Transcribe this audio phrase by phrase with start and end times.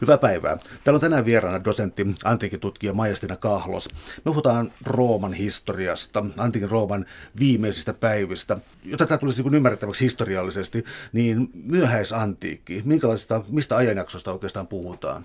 [0.00, 0.56] Hyvää päivää.
[0.84, 3.88] Täällä on tänään vieraana dosentti, antiikitutkija Majastina Kahlos.
[4.16, 7.06] Me puhutaan Rooman historiasta, antiikin Rooman
[7.38, 8.58] viimeisistä päivistä.
[8.84, 15.24] Jotta tämä tulisi niin ymmärrettäväksi historiallisesti, niin myöhäisantiikki, minkälaisista, mistä ajanjaksosta oikeastaan puhutaan?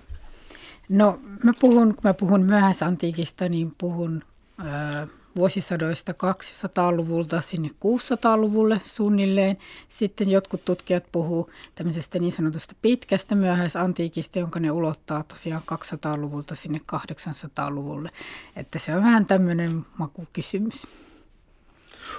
[0.88, 4.22] No mä puhun, kun mä puhun myöhäisantiikista, niin puhun...
[4.64, 5.06] Öö,
[5.36, 9.58] vuosisadoista 200-luvulta sinne 600-luvulle suunnilleen.
[9.88, 16.80] Sitten jotkut tutkijat puhuu tämmöisestä niin sanotusta pitkästä myöhäisantiikista, jonka ne ulottaa tosiaan 200-luvulta sinne
[16.92, 18.10] 800-luvulle.
[18.56, 20.86] Että se on vähän tämmöinen makukysymys.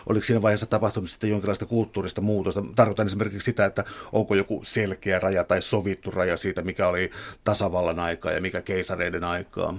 [0.05, 2.63] Oliko siinä vaiheessa tapahtunut sitten jonkinlaista kulttuurista muutosta?
[2.76, 7.12] Tarkoitan esimerkiksi sitä, että onko joku selkeä raja tai sovittu raja siitä, mikä oli
[7.43, 9.73] tasavallan aikaa ja mikä keisareiden aikaa?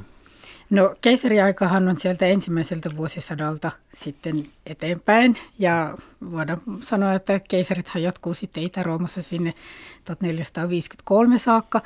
[0.70, 5.36] No keisariaikahan on sieltä ensimmäiseltä vuosisadalta sitten eteenpäin.
[5.59, 5.98] Ja
[6.30, 9.55] voidaan sanoa, että keisarithan jatkuu sitten Itä-Roomassa sinne
[10.05, 11.82] 1453 saakka.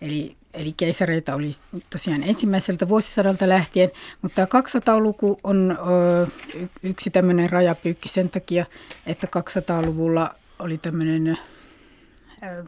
[0.00, 1.50] Eli, eli keisareita oli
[1.90, 3.90] tosiaan ensimmäiseltä vuosisadalta lähtien,
[4.22, 5.78] mutta 200-luku on
[6.22, 6.26] ö,
[6.82, 8.66] yksi tämmöinen rajapyykki sen takia,
[9.06, 11.38] että 200-luvulla oli tämmöinen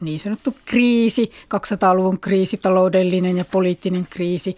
[0.01, 4.57] niin sanottu kriisi, 200-luvun kriisi, taloudellinen ja poliittinen kriisi,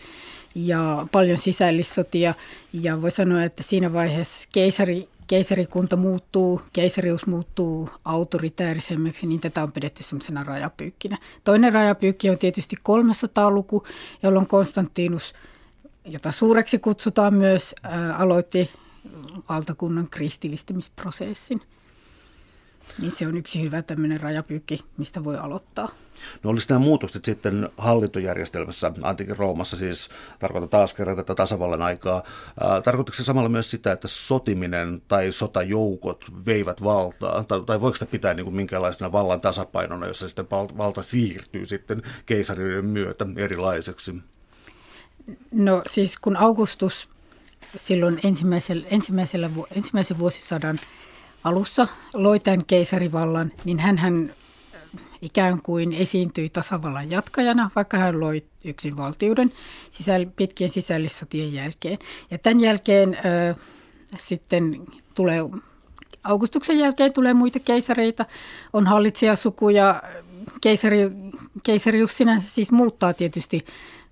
[0.55, 2.35] ja paljon sisällissotia.
[2.73, 9.73] Ja voi sanoa, että siinä vaiheessa keisari, keisarikunta muuttuu, keisarius muuttuu autoritäärisemmäksi, niin tätä on
[9.73, 11.19] pidetty semmoisena rajapyykkinä.
[11.45, 13.87] Toinen rajapyykki on tietysti 300-luku,
[14.23, 15.35] jolloin Konstantinus,
[16.05, 17.75] jota suureksi kutsutaan myös,
[18.19, 18.71] aloitti
[19.49, 21.61] valtakunnan kristillistämisprosessin.
[22.99, 25.89] Niin se on yksi hyvä tämmöinen rajapyykki, mistä voi aloittaa.
[26.43, 32.23] No olisi nämä muutokset sitten hallintojärjestelmässä, antiikin Roomassa siis, tarkoitan taas kerran tätä tasavallan aikaa.
[32.85, 38.11] tarkoitatko se samalla myös sitä, että sotiminen tai sotajoukot veivät valtaa, tai, tai voiko sitä
[38.11, 44.15] pitää niin kuin minkälaisena vallan tasapainona, jossa sitten valta siirtyy sitten keisarien myötä erilaiseksi?
[45.53, 47.09] No siis kun Augustus
[47.77, 50.79] silloin ensimmäisellä, ensimmäisellä, ensimmäisen vuosisadan
[51.45, 54.35] alussa loi tämän keisarivallan, niin hän
[55.23, 59.53] ikään kuin esiintyi tasavallan jatkajana, vaikka hän loi yksin valtiuden
[59.91, 61.99] sisäl- pitkien sisällissotien jälkeen.
[62.31, 63.55] Ja tämän jälkeen ö,
[64.19, 64.81] sitten
[65.15, 65.39] tulee,
[66.25, 68.25] Augustuksen jälkeen tulee muita keisareita,
[68.73, 70.03] on hallitsijasukuja,
[70.61, 71.11] keisari,
[71.63, 73.65] keisarius sinänsä siis muuttaa tietysti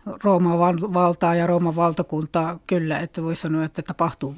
[0.06, 0.58] Rooman
[0.94, 4.34] valtaa ja Rooman valtakuntaa kyllä, että voi sanoa, että tapahtuu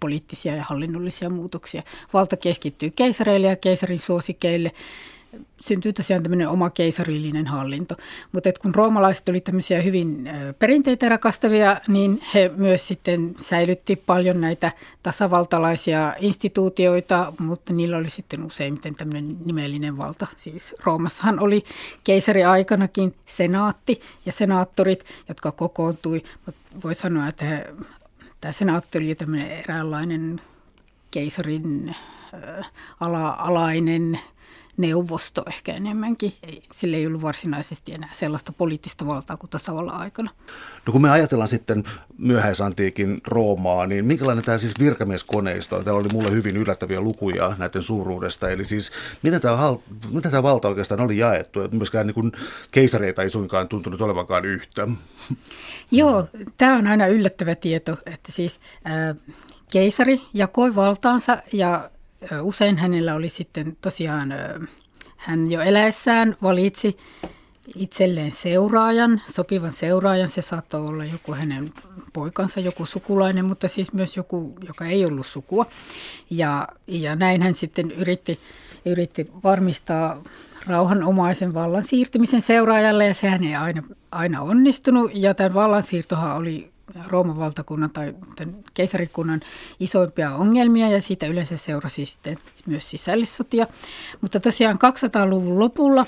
[0.00, 1.82] poliittisia ja hallinnollisia muutoksia.
[2.12, 4.72] Valta keskittyy keisareille ja keisarin suosikeille
[5.60, 7.96] syntyy tosiaan tämmöinen oma keisarillinen hallinto.
[8.32, 14.72] Mutta kun roomalaiset oli tämmöisiä hyvin perinteitä rakastavia, niin he myös sitten säilytti paljon näitä
[15.02, 20.26] tasavaltalaisia instituutioita, mutta niillä oli sitten useimmiten tämmöinen nimellinen valta.
[20.36, 21.64] Siis Roomassahan oli
[22.04, 27.74] keisari aikanakin senaatti ja senaattorit, jotka kokoontui, mutta voi sanoa, että he,
[28.40, 30.40] tämä senaatti oli tämmöinen eräänlainen
[31.10, 31.96] keisarin
[33.00, 34.20] ala, alainen
[34.76, 36.32] neuvosto ehkä enemmänkin.
[36.42, 40.30] Ei, sillä ei ollut varsinaisesti enää sellaista poliittista valtaa kuin tasavallan aikana.
[40.86, 41.84] No kun me ajatellaan sitten
[42.18, 45.84] myöhäisantiikin Roomaa, niin minkälainen tämä siis virkamieskoneisto on?
[45.84, 48.50] Täällä oli mulle hyvin yllättäviä lukuja näiden suuruudesta.
[48.50, 48.92] Eli siis
[49.22, 49.56] miten tämä,
[50.10, 51.60] miten tämä valta oikeastaan oli jaettu?
[51.60, 52.32] Että myöskään niin kuin
[52.70, 54.88] keisareita ei suinkaan tuntunut olevankaan yhtä.
[55.90, 59.16] Joo, tämä on aina yllättävä tieto, että siis äh,
[59.70, 61.90] keisari jakoi valtaansa ja
[62.42, 64.34] usein hänellä oli sitten tosiaan,
[65.16, 66.96] hän jo eläessään valitsi
[67.76, 70.28] itselleen seuraajan, sopivan seuraajan.
[70.28, 71.72] Se saattoi olla joku hänen
[72.12, 75.66] poikansa, joku sukulainen, mutta siis myös joku, joka ei ollut sukua.
[76.30, 78.38] Ja, ja näin hän sitten yritti,
[78.84, 80.22] yritti varmistaa
[80.66, 85.10] rauhanomaisen vallan siirtymisen seuraajalle, ja sehän ei aina, aina onnistunut.
[85.14, 86.73] Ja tämän vallansiirtohan oli
[87.06, 88.14] Rooman valtakunnan tai
[88.74, 89.40] keisarikunnan
[89.80, 93.66] isoimpia ongelmia ja siitä yleensä seurasi sitten myös sisällissotia.
[94.20, 96.06] Mutta tosiaan 200-luvun lopulla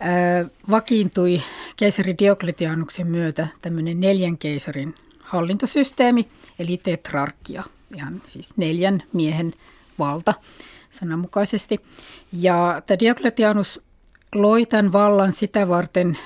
[0.00, 1.42] ää, vakiintui
[1.76, 6.28] keisari Diokletianuksen myötä tämmöinen neljän keisarin hallintosysteemi,
[6.58, 7.64] eli tetrarkia,
[7.94, 9.52] ihan siis neljän miehen
[9.98, 10.34] valta
[10.90, 11.80] sananmukaisesti.
[12.32, 13.80] Ja tämä Diokletianus
[14.34, 16.18] loi tämän vallan sitä varten,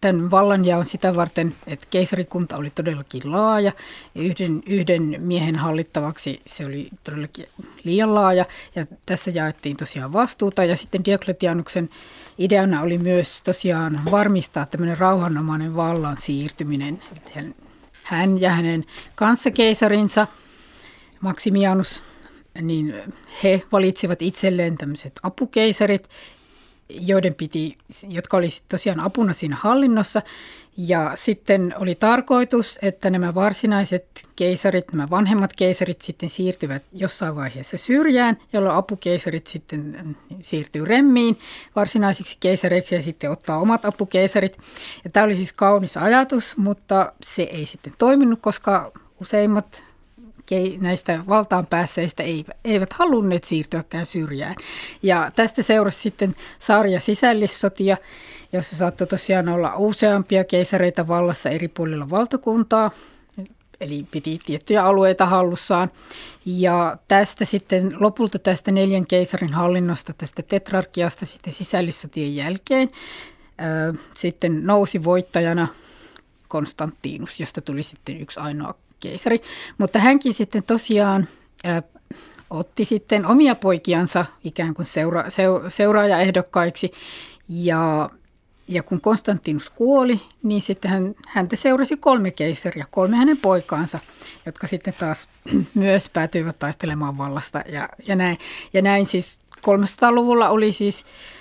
[0.00, 3.72] tämän vallanjaon sitä varten, että keisarikunta oli todellakin laaja
[4.14, 7.46] ja yhden, yhden miehen hallittavaksi se oli todellakin
[7.84, 8.44] liian laaja
[8.74, 11.90] ja tässä jaettiin tosiaan vastuuta ja sitten Diokletianuksen
[12.38, 17.02] ideana oli myös tosiaan varmistaa tämmöinen rauhanomainen vallan siirtyminen.
[18.02, 18.84] Hän ja hänen
[19.14, 20.26] kanssakeisarinsa
[21.20, 22.02] Maximianus,
[22.60, 22.94] niin
[23.42, 26.08] he valitsivat itselleen tämmöiset apukeisarit
[26.90, 27.76] joiden piti,
[28.08, 30.22] jotka olisivat tosiaan apuna siinä hallinnossa.
[30.76, 34.06] Ja sitten oli tarkoitus, että nämä varsinaiset
[34.36, 41.38] keisarit, nämä vanhemmat keisarit sitten siirtyvät jossain vaiheessa syrjään, jolloin apukeisarit sitten siirtyy remmiin
[41.76, 44.58] varsinaisiksi keisareiksi ja sitten ottaa omat apukeisarit.
[45.04, 49.84] Ja tämä oli siis kaunis ajatus, mutta se ei sitten toiminut, koska useimmat
[50.80, 52.22] näistä valtaan päässeistä
[52.64, 54.54] eivät halunneet siirtyäkään syrjään.
[55.02, 57.96] Ja tästä seurasi sitten sarja sisällissotia,
[58.52, 62.90] jossa saattoi tosiaan olla useampia keisareita vallassa eri puolilla valtakuntaa,
[63.80, 65.90] eli piti tiettyjä alueita hallussaan.
[66.46, 72.90] Ja tästä sitten lopulta tästä neljän keisarin hallinnosta, tästä tetrarkiasta sitten sisällissotien jälkeen,
[74.14, 75.68] sitten nousi voittajana
[76.48, 79.40] Konstantinus, josta tuli sitten yksi ainoa keisari.
[79.78, 81.28] Mutta hänkin sitten tosiaan
[81.64, 81.82] ää,
[82.50, 86.92] otti sitten omia poikiansa ikään kuin seura, seura, seuraajaehdokkaiksi
[87.48, 88.10] ja
[88.70, 93.98] ja kun Konstantinus kuoli, niin sitten hän, häntä seurasi kolme keisaria, kolme hänen poikaansa,
[94.46, 95.28] jotka sitten taas
[95.74, 97.62] myös päätyivät taistelemaan vallasta.
[97.68, 98.38] Ja, ja, näin,
[98.72, 101.37] ja näin siis 300-luvulla oli siis, äh,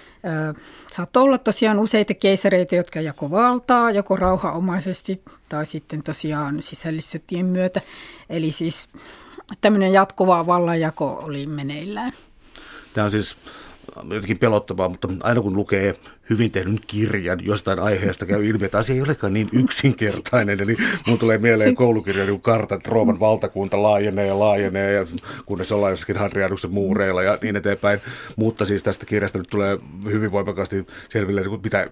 [0.91, 7.81] saattoi olla tosiaan useita keisareita, jotka jako valtaa, joko rauhaomaisesti tai sitten tosiaan sisällissotien myötä.
[8.29, 8.89] Eli siis
[9.61, 12.11] tämmöinen jatkuva vallanjako oli meneillään.
[12.93, 13.37] Tämä on siis
[14.03, 15.95] jotenkin pelottavaa, mutta aina kun lukee
[16.29, 20.61] hyvin tehnyt kirjan jostain aiheesta käy ilmi, että asia ei olekaan niin yksinkertainen.
[20.61, 20.77] Eli
[21.07, 25.05] mun tulee mieleen koulukirja, niin kartta, että Rooman valtakunta laajenee ja laajenee, ja
[25.45, 27.99] kunnes ollaan jossakin Hadrianuksen muureilla ja niin eteenpäin.
[28.35, 31.87] Mutta siis tästä kirjasta nyt tulee hyvin voimakkaasti selville, mitä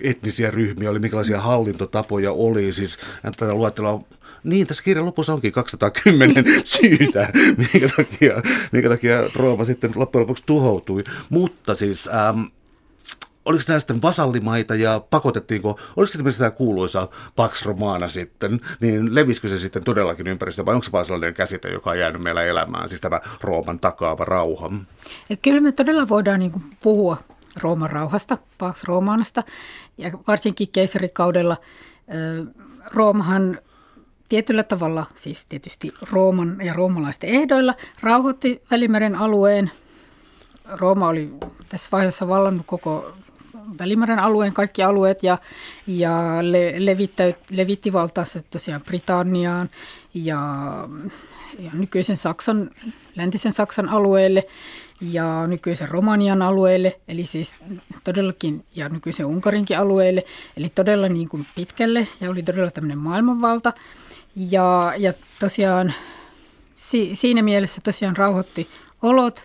[0.00, 2.72] etnisiä ryhmiä oli, minkälaisia hallintotapoja oli.
[2.72, 4.04] Siis tätä luettelua
[4.44, 8.42] niin, tässä kirjan lopussa onkin 210 syytä, minkä takia,
[8.72, 11.04] minkä takia Rooma sitten loppujen lopuksi tuhoutui.
[11.30, 12.08] Mutta siis...
[12.08, 12.40] Ähm,
[13.46, 19.48] oliko nämä sitten vasallimaita ja pakotettiinko, oliko se tämä kuuluisa Pax Romana sitten, niin levisikö
[19.48, 22.88] se sitten todellakin ympäristöön vai onko se vain sellainen käsite, joka on jäänyt meillä elämään,
[22.88, 24.72] siis tämä Rooman takaava rauha?
[25.30, 27.16] Ja kyllä me todella voidaan niin puhua
[27.62, 29.42] Rooman rauhasta, Pax Romanasta
[29.98, 31.56] ja varsinkin keisarikaudella
[32.94, 33.58] Roomahan
[34.28, 39.70] tietyllä tavalla, siis tietysti Rooman ja roomalaisten ehdoilla, rauhoitti Välimeren alueen.
[40.64, 41.32] Rooma oli
[41.68, 43.12] tässä vaiheessa vallannut koko
[43.78, 45.38] Välimeren alueen kaikki alueet ja,
[45.86, 46.74] ja le,
[47.50, 49.68] levitti valtaansa tosiaan Britanniaan
[50.14, 50.38] ja,
[51.58, 52.70] ja nykyisen Saksan,
[53.16, 54.46] läntisen Saksan alueelle
[55.00, 57.54] ja nykyisen Romanian alueelle, eli siis
[58.04, 60.24] todellakin, ja nykyisen Unkarinkin alueelle,
[60.56, 63.72] eli todella niin kuin pitkälle, ja oli todella tämmöinen maailmanvalta.
[64.36, 65.94] Ja, ja tosiaan
[66.74, 68.68] si, siinä mielessä tosiaan rauhoitti
[69.02, 69.42] olot,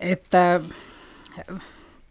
[0.00, 0.60] että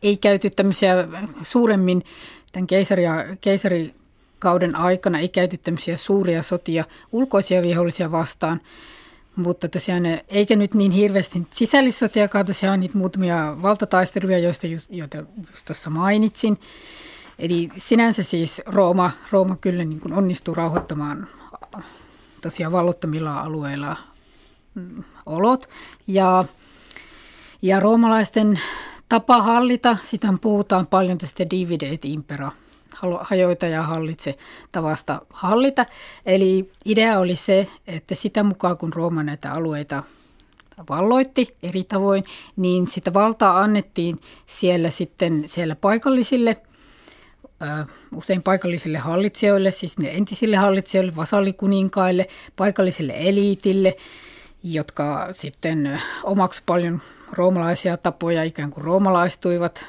[0.04, 1.08] ei käyty tämmöisiä
[1.42, 2.04] suuremmin
[2.52, 8.62] tämän keisari- keisarikauden aikana, ei käyty tämmöisiä suuria sotia ulkoisia vihollisia vastaan,
[9.36, 15.18] mutta tosiaan eikä nyt niin hirveästi sisällissotiakaan tosiaan niitä muutamia valtataisteluja, joista just, joita
[15.52, 16.60] just tuossa mainitsin.
[17.40, 21.28] Eli sinänsä siis Rooma, Rooma kyllä niin onnistuu rauhoittamaan
[22.48, 23.98] tosiaan vallottomilla alueilla
[24.76, 25.70] mm, olot.
[26.08, 26.46] Ja,
[27.62, 28.60] ja roomalaisten
[29.10, 32.52] tapa hallita, sitä puhutaan paljon tästä divide et impera,
[33.22, 34.38] hajoita ja hallitse
[34.72, 35.86] tavasta hallita.
[36.26, 40.04] Eli idea oli se, että sitä mukaan kun Rooma näitä alueita
[40.90, 42.24] valloitti eri tavoin,
[42.56, 46.58] niin sitä valtaa annettiin siellä sitten siellä paikallisille
[48.16, 53.96] usein paikallisille hallitsijoille, siis ne entisille hallitsijoille, vasallikuninkaille, paikallisille eliitille,
[54.64, 59.86] jotka sitten omaksu paljon roomalaisia tapoja, ikään kuin roomalaistuivat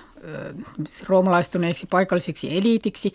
[1.09, 3.13] roomalaistuneiksi paikallisiksi eliitiksi.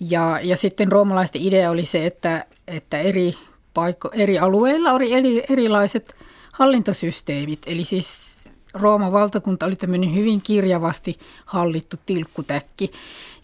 [0.00, 3.32] Ja, ja sitten roomalaisten idea oli se, että, että eri,
[3.74, 6.16] paikko, eri alueilla oli eri, erilaiset
[6.52, 7.58] hallintosysteemit.
[7.66, 8.37] Eli siis
[8.74, 12.90] Rooman valtakunta oli tämmöinen hyvin kirjavasti hallittu tilkkutäkki.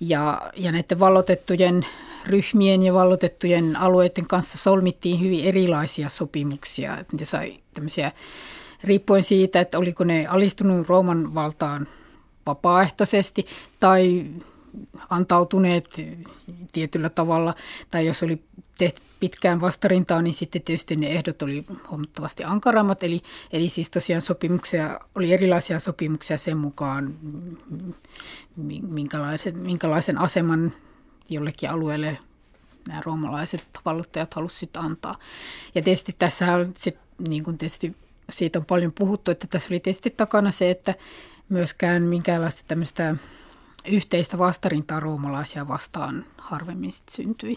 [0.00, 1.86] Ja, ja näiden vallotettujen
[2.26, 7.04] ryhmien ja vallotettujen alueiden kanssa solmittiin hyvin erilaisia sopimuksia.
[7.12, 8.12] Ne sai tämmöisiä,
[8.84, 11.88] riippuen siitä, että oliko ne alistunut Rooman valtaan
[12.46, 13.46] vapaaehtoisesti
[13.80, 14.26] tai
[15.10, 16.02] antautuneet
[16.72, 17.54] tietyllä tavalla,
[17.90, 18.42] tai jos oli
[18.78, 23.02] tehty pitkään vastarintaa, niin sitten tietysti ne ehdot oli huomattavasti ankarammat.
[23.02, 27.14] Eli, eli siis tosiaan sopimuksia, oli erilaisia sopimuksia sen mukaan,
[28.82, 30.72] minkälaisen, minkälaisen aseman
[31.28, 32.18] jollekin alueelle
[32.88, 35.18] nämä roomalaiset vallottajat halusivat antaa.
[35.74, 37.96] Ja tietysti tässä sit, niin kuin tietysti
[38.30, 40.94] siitä on paljon puhuttu, että tässä oli tietysti takana se, että
[41.48, 43.16] myöskään minkäänlaista tämmöistä
[43.86, 47.56] yhteistä vastarintaa roomalaisia vastaan harvemmin syntyi.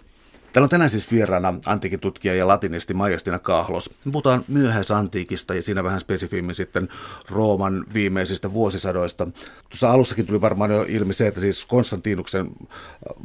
[0.54, 3.90] Täällä on tänään siis vieraana antiikin tutkija ja latinisti Majastina Kahlos.
[4.12, 6.90] Puhutaan myöhäisantiikista ja siinä vähän spesifimmin sitten
[7.32, 9.28] Rooman viimeisistä vuosisadoista.
[9.70, 12.50] Tuossa alussakin tuli varmaan jo ilmi se, että siis Konstantinuksen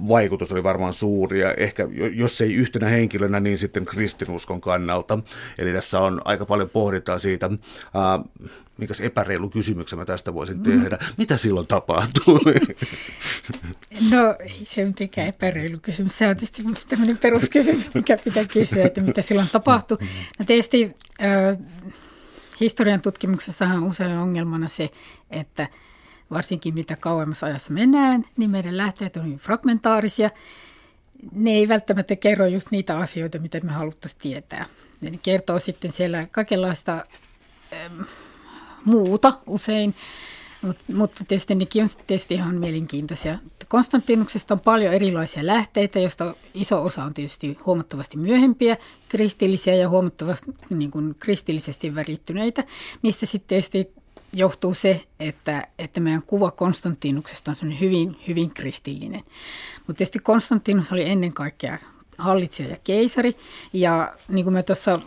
[0.09, 5.19] vaikutus oli varmaan suuri ja ehkä jos ei yhtenä henkilönä, niin sitten kristinuskon kannalta.
[5.59, 7.51] Eli tässä on aika paljon pohdintaa siitä,
[8.79, 10.63] mikäs epäreilu kysymyksen mä tästä voisin mm.
[10.63, 10.99] tehdä.
[11.17, 12.41] Mitä silloin tapahtui?
[14.11, 16.19] No ei se mitenkään epäreilu kysymys.
[16.19, 19.99] Se on tietysti tämmöinen peruskysymys, mikä pitää kysyä, että mitä silloin tapahtui.
[20.39, 21.59] No tietysti äh,
[22.61, 24.91] historian tutkimuksessahan on usein ongelmana se,
[25.31, 25.69] että
[26.31, 30.31] varsinkin mitä kauemmas ajassa mennään, niin meidän lähteet on hyvin fragmentaarisia.
[31.33, 34.67] Ne ei välttämättä kerro just niitä asioita, mitä me haluttaisiin tietää.
[35.01, 37.05] Ne kertoo sitten siellä kaikenlaista
[38.85, 39.95] muuta usein,
[40.63, 43.39] Mut, mutta tietysti nekin on tietysti ihan mielenkiintoisia.
[43.69, 48.77] Konstantinuksesta on paljon erilaisia lähteitä, joista iso osa on tietysti huomattavasti myöhempiä,
[49.09, 52.65] kristillisiä ja huomattavasti niin kuin kristillisesti värittyneitä,
[53.03, 53.93] mistä sitten tietysti
[54.33, 59.23] johtuu se, että, että meidän kuva Konstantinuksesta on hyvin, hyvin kristillinen.
[59.87, 61.79] Mutta tietysti Konstantinus oli ennen kaikkea
[62.19, 63.37] hallitsija ja keisari,
[63.73, 65.01] ja niin kuin mä tuossa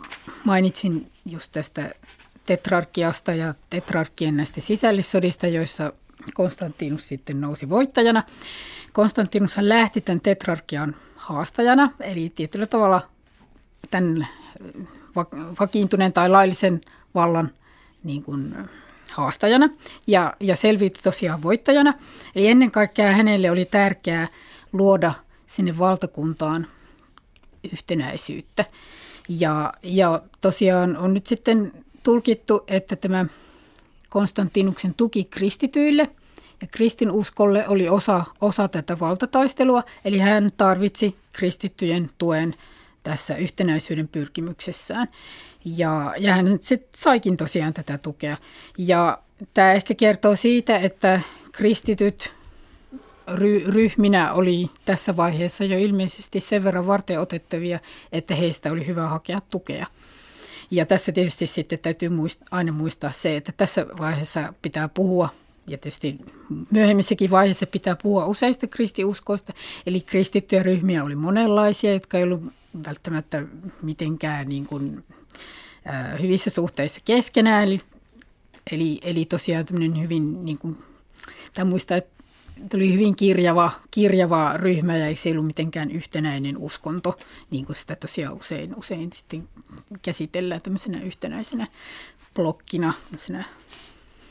[0.44, 1.90] mainitsin just tästä
[2.46, 5.92] tetrarkiasta ja tetrarkien näistä sisällissodista, joissa
[6.34, 8.22] Konstantinus sitten nousi voittajana.
[8.92, 13.02] Konstantinushan lähti tämän tetrarkian haastajana, eli tietyllä tavalla
[13.90, 14.28] tämän
[15.60, 16.80] vakiintuneen tai laillisen
[17.14, 17.50] vallan
[18.04, 18.56] niin kuin
[19.12, 19.68] haastajana
[20.06, 21.94] ja, ja selviytyi tosiaan voittajana.
[22.34, 24.28] Eli ennen kaikkea hänelle oli tärkeää
[24.72, 25.14] luoda
[25.46, 26.66] sinne valtakuntaan
[27.72, 28.64] yhtenäisyyttä.
[29.28, 31.72] Ja, ja tosiaan on nyt sitten
[32.06, 33.26] tulkittu, että tämä
[34.08, 36.10] Konstantinuksen tuki kristityille
[36.60, 42.54] ja kristinuskolle oli osa, osa tätä valtataistelua, eli hän tarvitsi kristittyjen tuen
[43.02, 45.08] tässä yhtenäisyyden pyrkimyksessään.
[45.64, 48.36] Ja, ja hän sitten saikin tosiaan tätä tukea.
[48.78, 49.18] Ja
[49.54, 51.20] tämä ehkä kertoo siitä, että
[51.52, 52.32] kristityt
[53.34, 57.78] ry, ryhminä oli tässä vaiheessa jo ilmeisesti sen verran varten otettavia,
[58.12, 59.86] että heistä oli hyvä hakea tukea.
[60.70, 65.28] Ja tässä tietysti sitten täytyy muist- aina muistaa se, että tässä vaiheessa pitää puhua
[65.66, 66.18] ja tietysti
[66.70, 69.52] myöhemmissäkin vaiheissa pitää puhua useista kristiuskoista.
[69.86, 72.42] Eli kristittyjä ryhmiä oli monenlaisia, jotka ei ollut
[72.86, 73.42] välttämättä
[73.82, 75.04] mitenkään niin kuin,
[75.88, 77.64] äh, hyvissä suhteissa keskenään.
[77.64, 77.80] Eli,
[78.70, 80.78] eli, eli tosiaan tämmöinen hyvin, niin kuin,
[81.54, 82.15] tai muistaa, että
[82.70, 87.18] tuli hyvin kirjava, kirjava ryhmä ja ei se ollut mitenkään yhtenäinen uskonto,
[87.50, 89.48] niin kuin sitä tosiaan usein, usein sitten
[90.02, 91.66] käsitellään tämmöisenä yhtenäisenä
[92.34, 93.44] blokkina, tämmöisenä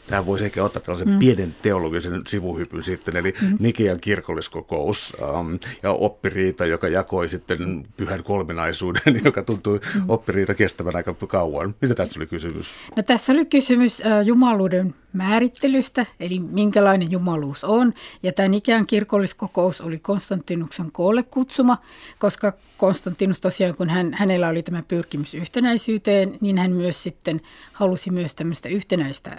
[0.07, 1.19] Tähän voisi ehkä ottaa tällaisen mm.
[1.19, 3.57] pienen teologisen sivuhypyn sitten, eli mm.
[3.59, 10.01] Nikean kirkolliskokous um, ja oppiriita, joka jakoi sitten pyhän kolminaisuuden, joka tuntui mm.
[10.07, 11.75] oppiriita kestävän aika kauan.
[11.81, 12.73] Mistä tässä oli kysymys?
[12.95, 17.93] No tässä oli kysymys uh, jumaluuden määrittelystä, eli minkälainen jumaluus on.
[18.23, 21.77] Ja tämä Nikean kirkolliskokous oli Konstantinuksen koolle kutsuma,
[22.19, 27.41] koska Konstantinus tosiaan, kun hän, hänellä oli tämä pyrkimys yhtenäisyyteen, niin hän myös sitten
[27.73, 29.37] halusi myös tämmöistä yhtenäistä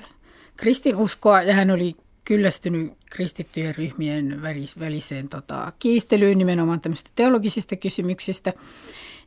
[0.57, 1.95] kristinuskoa ja hän oli
[2.25, 4.43] kyllästynyt kristittyjen ryhmien
[4.81, 8.53] väliseen tota, kiistelyyn nimenomaan tämmöistä teologisista kysymyksistä.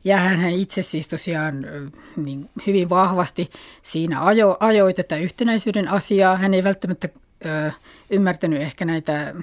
[0.04, 1.64] Ja hän itse siis tosiaan
[2.16, 3.50] niin hyvin vahvasti
[3.82, 6.36] siinä ajo, ajoi tätä yhtenäisyyden asiaa.
[6.36, 7.08] Hän ei välttämättä
[7.46, 7.72] ö,
[8.10, 9.34] ymmärtänyt ehkä näitä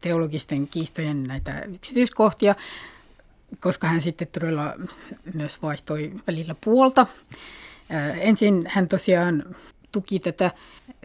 [0.00, 2.54] teologisten kiistojen näitä yksityiskohtia,
[3.60, 4.74] koska hän sitten todella
[5.34, 7.06] myös vaihtoi välillä puolta.
[8.20, 9.44] Ensin hän tosiaan
[9.92, 10.50] tuki tätä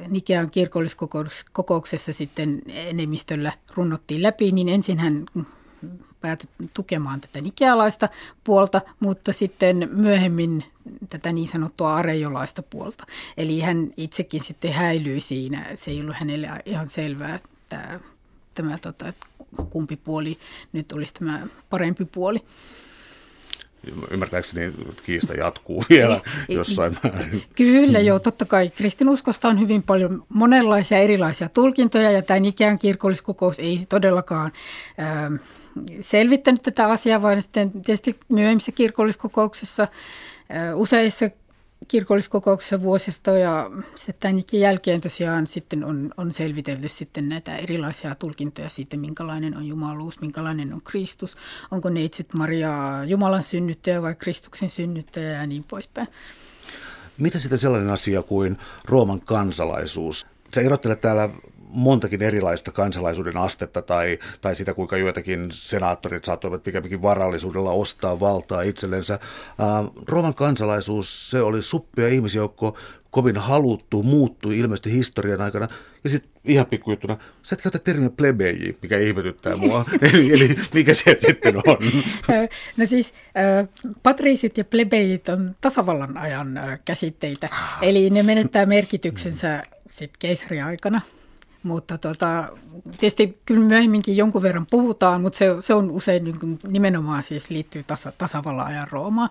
[0.07, 5.25] Nikean kirkolliskokouksessa sitten enemmistöllä runnottiin läpi, niin ensin hän
[6.21, 8.09] päätyi tukemaan tätä nikealaista
[8.43, 10.63] puolta, mutta sitten myöhemmin
[11.09, 13.05] tätä niin sanottua arejolaista puolta.
[13.37, 15.67] Eli hän itsekin sitten häilyi siinä.
[15.75, 17.99] Se ei ollut hänelle ihan selvää, että
[18.55, 19.13] tämä, tota,
[19.69, 20.37] kumpi puoli
[20.73, 22.43] nyt olisi tämä parempi puoli.
[24.11, 24.73] Ymmärtääkseni
[25.05, 27.43] kiista jatkuu vielä jossain määrin.
[27.55, 28.69] Kyllä, joo, totta kai.
[28.69, 34.51] Kristinuskosta on hyvin paljon monenlaisia erilaisia tulkintoja, ja tämä ikään kirkolliskokous ei todellakaan
[34.99, 35.39] äh,
[36.01, 41.29] selvittänyt tätä asiaa, vaan sitten tietysti myöhemmissä kirkolliskokouksissa, äh, useissa
[41.87, 43.71] kirkolliskokouksessa vuosista ja
[44.19, 50.21] tämänkin jälkeen tosiaan sitten on, on selvitelty sitten näitä erilaisia tulkintoja siitä, minkälainen on jumaluus,
[50.21, 51.37] minkälainen on Kristus,
[51.71, 56.07] onko neitsyt Maria Jumalan synnyttäjä vai Kristuksen synnyttäjä ja niin poispäin.
[57.17, 60.25] Mitä sitten sellainen asia kuin Rooman kansalaisuus?
[60.55, 61.29] Sä erottelet täällä
[61.73, 68.61] montakin erilaista kansalaisuuden astetta tai, tai sitä, kuinka joitakin senaattorit saattoivat pikemminkin varallisuudella ostaa valtaa
[68.61, 69.19] itsellensä.
[70.07, 72.77] Rooman kansalaisuus, se oli suppia ihmisjoukko,
[73.13, 75.67] kovin haluttu, muuttui ilmeisesti historian aikana.
[76.03, 79.85] Ja sitten ihan pikkujuttuna, sä et käytä termiä plebeji, mikä ihmetyttää mua.
[80.13, 81.77] eli, eli mikä se sitten on?
[82.77, 83.13] No siis
[84.03, 87.49] patriisit ja plebejit on tasavallan ajan käsitteitä.
[87.81, 91.01] Eli ne menettää merkityksensä sitten keisariaikana.
[91.63, 92.43] Mutta tota,
[92.99, 97.83] tietysti kyllä myöhemminkin jonkun verran puhutaan, mutta se, se on usein niin nimenomaan siis liittyy
[97.83, 99.29] tasa, tasavallan ajan Roomaan.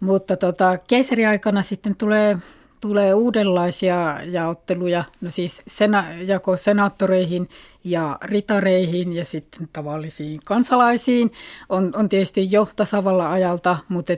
[0.00, 2.38] Mutta tota, keisariaikana sitten tulee
[2.82, 7.48] tulee uudenlaisia jaotteluja, no siis sena, jako senaattoreihin
[7.84, 11.32] ja ritareihin ja sitten tavallisiin kansalaisiin.
[11.68, 14.12] On, on tietysti jo tasavalla ajalta, mutta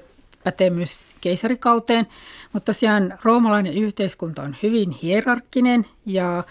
[0.45, 2.07] pätee myös keisarikauteen.
[2.53, 6.45] Mutta tosiaan roomalainen yhteiskunta on hyvin hierarkkinen ja,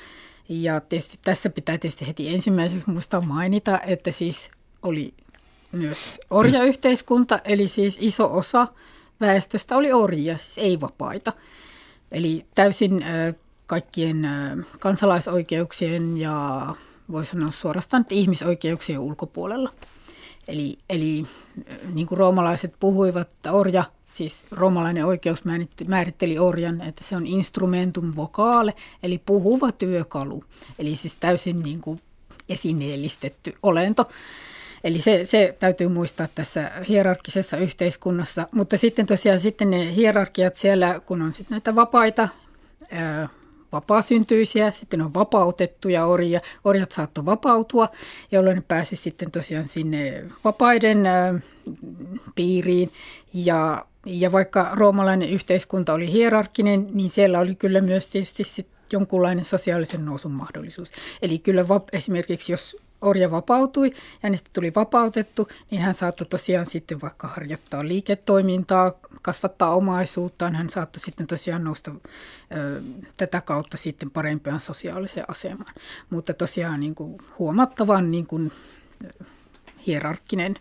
[0.50, 5.14] ja tietysti tässä pitää tietysti heti ensimmäiseksi muistaa mainita, että siis oli
[5.72, 8.68] myös orjayhteiskunta, eli siis iso osa
[9.22, 11.34] väestöstä oli orjia, siis ei vapaita.
[12.12, 13.06] Eli täysin
[13.68, 14.28] kaikkien
[14.80, 16.68] kansalaisoikeuksien ja
[17.12, 19.70] voi sanoa suorastaan että ihmisoikeuksien ulkopuolella.
[20.48, 21.26] Eli, eli
[21.94, 23.84] niin kuin roomalaiset puhuivat, että orja,
[24.14, 25.44] siis roomalainen oikeus
[25.88, 30.44] määritteli orjan, että se on instrumentum vocale, eli puhuva työkalu.
[30.80, 32.02] Eli siis täysin niin kuin
[32.50, 34.10] esineellistetty olento.
[34.84, 38.48] Eli se, se täytyy muistaa tässä hierarkkisessa yhteiskunnassa.
[38.52, 42.30] Mutta sitten tosiaan sitten ne hierarkiat siellä, kun on sitten näitä vapaita,
[42.92, 43.30] ää,
[43.74, 46.42] vapaasyntyisiä, sitten on vapautettuja orjia.
[46.64, 47.90] Orjat saattoi vapautua,
[48.32, 51.04] jolloin ne pääsi sitten tosiaan sinne vapaiden
[52.36, 52.92] piiriin.
[53.34, 59.46] Ja, ja vaikka roomalainen yhteiskunta oli hierarkkinen, niin siellä oli kyllä myös tietysti sit jonkunlainen
[59.46, 60.92] sosiaalisen nousun mahdollisuus.
[61.22, 66.66] Eli kyllä va- esimerkiksi jos orja vapautui ja hänestä tuli vapautettu, niin hän saattoi tosiaan
[66.66, 68.92] sitten vaikka harjoittaa liiketoimintaa,
[69.22, 70.56] kasvattaa omaisuuttaan.
[70.56, 72.82] Hän saattoi sitten tosiaan nousta ö,
[73.18, 75.74] tätä kautta sitten parempaan sosiaaliseen asemaan.
[76.10, 78.52] Mutta tosiaan niin kuin huomattavan niin kuin,
[79.88, 80.56] hierarkkinen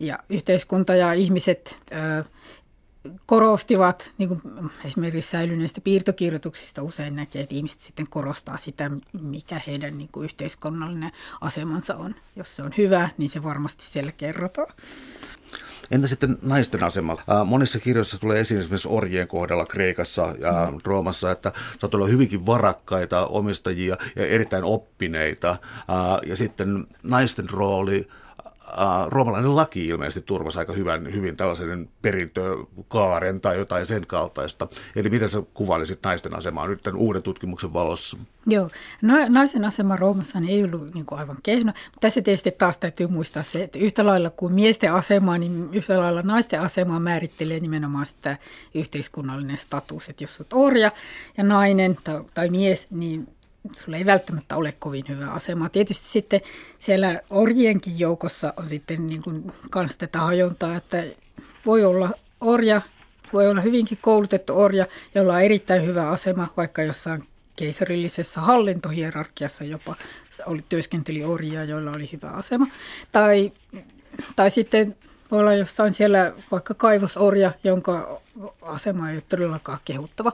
[0.00, 2.24] ja yhteiskunta ja ihmiset ö,
[3.26, 4.42] korostivat, niin kuin
[4.84, 8.90] esimerkiksi säilyneistä piirtokirjoituksista usein näkee, että ihmiset sitten korostaa sitä,
[9.22, 12.14] mikä heidän niin kuin yhteiskunnallinen asemansa on.
[12.36, 14.74] Jos se on hyvä, niin se varmasti siellä kerrotaan.
[15.90, 17.16] Entä sitten naisten asema?
[17.44, 20.78] Monissa kirjoissa tulee esiin esimerkiksi orjien kohdalla Kreikassa ja mm.
[20.84, 25.56] Roomassa, että saat olla hyvinkin varakkaita omistajia ja erittäin oppineita.
[26.26, 28.08] Ja sitten naisten rooli
[28.68, 34.68] äh, roomalainen laki ilmeisesti turvasi aika hyvän, hyvin tällaisen perintökaaren tai jotain sen kaltaista.
[34.96, 38.16] Eli miten sä kuvailisit naisten asemaa nyt tämän uuden tutkimuksen valossa?
[38.46, 38.68] Joo,
[39.28, 41.72] naisen asema Roomassa ei ollut niin kuin aivan kehno.
[42.00, 46.22] Tässä tietysti taas täytyy muistaa se, että yhtä lailla kuin miesten asemaa, niin yhtä lailla
[46.22, 48.36] naisten asemaa määrittelee nimenomaan sitä
[48.74, 50.08] yhteiskunnallinen status.
[50.08, 50.90] Että jos olet orja
[51.36, 53.28] ja nainen tai, tai mies, niin
[53.72, 55.68] sulla ei välttämättä ole kovin hyvä asema.
[55.68, 56.40] Tietysti sitten
[56.78, 61.04] siellä orjienkin joukossa on sitten niin kuin kans tätä hajontaa, että
[61.66, 62.82] voi olla orja,
[63.32, 67.24] voi olla hyvinkin koulutettu orja, jolla on erittäin hyvä asema, vaikka jossain
[67.56, 69.94] keisarillisessa hallintohierarkiassa jopa
[70.46, 72.66] oli työskenteli orjia, joilla oli hyvä asema.
[73.12, 73.52] Tai,
[74.36, 74.96] tai sitten
[75.30, 78.20] voi olla jossain siellä vaikka kaivosorja, jonka
[78.62, 80.32] asema ei ole todellakaan kehuttava.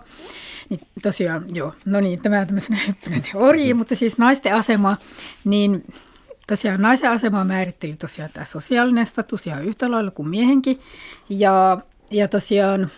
[0.69, 4.97] Niin tosiaan, joo, no niin, tämä tämmöisenä hyppinen orji, mutta siis naisten asema,
[5.45, 5.85] niin
[6.47, 10.81] tosiaan naisen asema määritteli tosiaan tämä sosiaalinen status ihan yhtä lailla kuin miehenkin.
[11.29, 11.81] Ja,
[12.11, 12.91] ja tosiaan,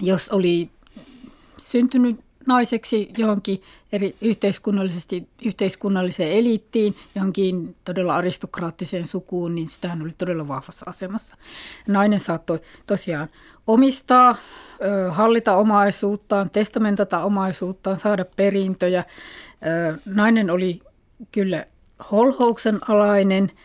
[0.00, 0.70] jos oli
[1.56, 10.48] syntynyt naiseksi johonkin eri yhteiskunnallisesti, yhteiskunnalliseen eliittiin, johonkin todella aristokraattiseen sukuun, niin sitähän oli todella
[10.48, 11.36] vahvassa asemassa.
[11.86, 13.28] Nainen saattoi tosiaan
[13.66, 14.36] omistaa,
[15.10, 19.04] hallita omaisuuttaan, testamentata omaisuuttaan, saada perintöjä.
[20.06, 20.80] Nainen oli
[21.32, 21.64] kyllä
[22.10, 23.52] holhouksen alainen–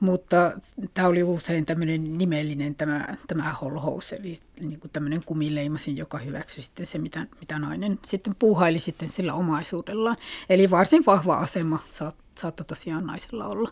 [0.00, 0.52] mutta
[0.94, 6.62] tämä oli usein tämmöinen nimellinen tämä, tämä holhous, eli niin kuin tämmöinen kumileimasin, joka hyväksyi
[6.62, 10.16] sitten se, mitä, mitä nainen sitten puuhaili sitten sillä omaisuudellaan.
[10.48, 13.70] Eli varsin vahva asema saat, saattoi tosiaan naisella olla.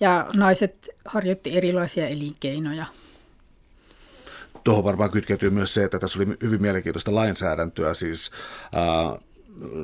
[0.00, 2.86] Ja naiset harjoitti erilaisia elinkeinoja.
[4.64, 8.30] Tuohon varmaan kytkeytyy myös se, että tässä oli hyvin mielenkiintoista lainsäädäntöä, siis
[8.64, 9.20] äh,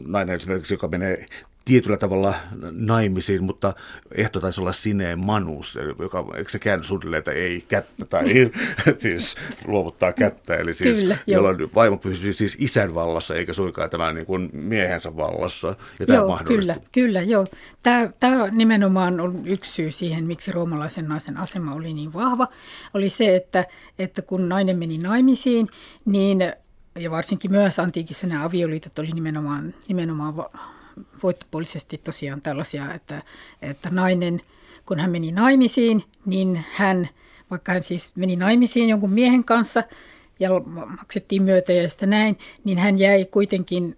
[0.07, 1.26] nainen esimerkiksi, joka menee
[1.70, 2.35] tietyllä tavalla
[2.70, 3.74] naimisiin, mutta
[4.14, 8.24] ehto taisi olla sineen manus, joka, eikö se käänny suunnilleen, että ei kättä tai
[8.98, 11.70] siis luovuttaa kättä, eli siis Kyllä, jolloin jo.
[11.74, 15.76] vaimo pysyy siis isän vallassa eikä suinkaan tämän niin kuin miehensä vallassa.
[15.98, 17.46] Ja tämä joo, kyllä, kyllä, joo.
[17.83, 22.46] Tämä, tämä nimenomaan on yksi syy siihen, miksi roomalaisen naisen asema oli niin vahva,
[22.94, 23.66] oli se, että,
[23.98, 25.68] että kun nainen meni naimisiin,
[26.04, 26.38] niin
[26.98, 30.35] ja varsinkin myös antiikissa nämä avioliitot oli nimenomaan, nimenomaan
[31.22, 33.22] voittopuolisesti tosiaan tällaisia, että,
[33.62, 34.40] että nainen,
[34.86, 37.08] kun hän meni naimisiin, niin hän,
[37.50, 39.84] vaikka hän siis meni naimisiin jonkun miehen kanssa
[40.40, 40.50] ja
[40.98, 43.96] maksettiin myötä ja sitä näin, niin hän jäi kuitenkin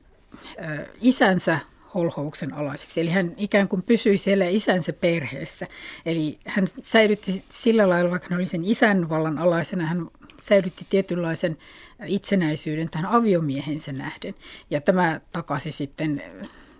[1.00, 1.58] isänsä
[1.94, 3.00] holhouksen alaiseksi.
[3.00, 5.66] Eli hän ikään kuin pysyi siellä isänsä perheessä.
[6.06, 10.06] Eli hän säilytti sillä lailla, vaikka hän oli sen isän vallan alaisena, hän
[10.40, 11.58] säilytti tietynlaisen
[12.06, 14.34] itsenäisyyden tähän aviomiehensä nähden.
[14.70, 16.22] Ja tämä takasi sitten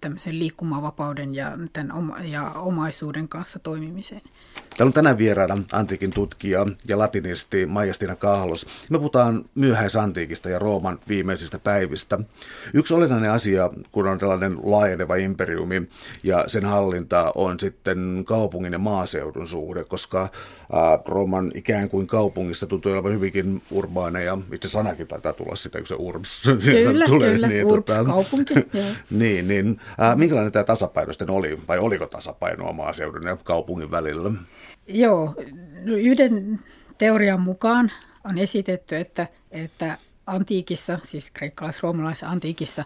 [0.00, 4.22] tämmöisen liikkumavapauden ja, tämän oma, ja omaisuuden kanssa toimimiseen.
[4.76, 8.66] Täällä on tänään vieraana antiikin tutkija ja latinisti Maijastina Kahlos.
[8.90, 12.18] Me puhutaan myöhäisantiikista ja Rooman viimeisistä päivistä.
[12.74, 15.88] Yksi olennainen asia, kun on tällainen laajeneva imperiumi
[16.22, 20.28] ja sen hallinta on sitten kaupungin ja maaseudun suhde, koska
[21.06, 24.38] Rooman ikään kuin kaupungissa tuntuu olevan hyvinkin urbaaneja.
[24.52, 27.32] Itse sanakin taitaa tulla sitä, kun se urbs kyllä, tulee.
[27.32, 28.54] Kyllä, niin, urbs tota, kaupunki.
[29.10, 29.77] niin, niin.
[30.02, 34.30] Äh, minkälainen tämä tasapaino sitten oli, vai oliko tasapainoa maaseudun ja kaupungin välillä?
[34.86, 35.34] Joo,
[35.84, 36.60] no yhden
[36.98, 37.92] teorian mukaan
[38.24, 42.84] on esitetty, että, että antiikissa, siis kreikkalais-roomalaisessa antiikissa,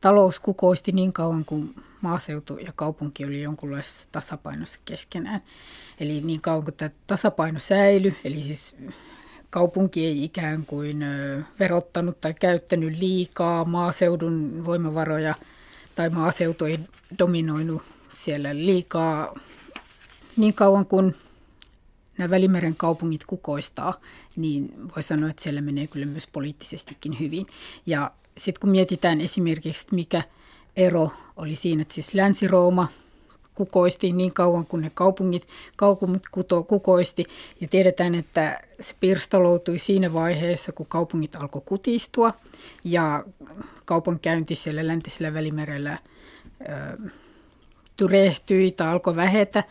[0.00, 5.40] talous kukoisti niin kauan kuin maaseutu ja kaupunki oli jonkunlaisessa tasapainossa keskenään.
[6.00, 8.76] Eli niin kauan kuin tämä tasapaino säilyi, eli siis
[9.50, 11.04] kaupunki ei ikään kuin
[11.60, 15.34] verottanut tai käyttänyt liikaa maaseudun voimavaroja
[15.98, 16.78] tai maaseutu ei
[17.18, 17.82] dominoinut
[18.12, 19.34] siellä liikaa
[20.36, 21.14] niin kauan kuin
[22.18, 23.94] nämä Välimeren kaupungit kukoistaa,
[24.36, 27.46] niin voi sanoa, että siellä menee kyllä myös poliittisestikin hyvin.
[27.86, 30.22] Ja sitten kun mietitään esimerkiksi, mikä
[30.76, 32.88] ero oli siinä, että siis Länsi-Rooma
[33.58, 37.24] kukoisti niin kauan kuin ne kaupungit, kaupungit kuto, kukoisti.
[37.60, 42.34] Ja tiedetään, että se pirstaloutui siinä vaiheessa, kun kaupungit alkoi kutistua
[42.84, 43.24] ja
[43.84, 45.98] kaupankäynti siellä läntisellä välimerellä
[46.60, 47.08] ö,
[47.96, 49.64] tyrehtyi tai alkoi vähetä.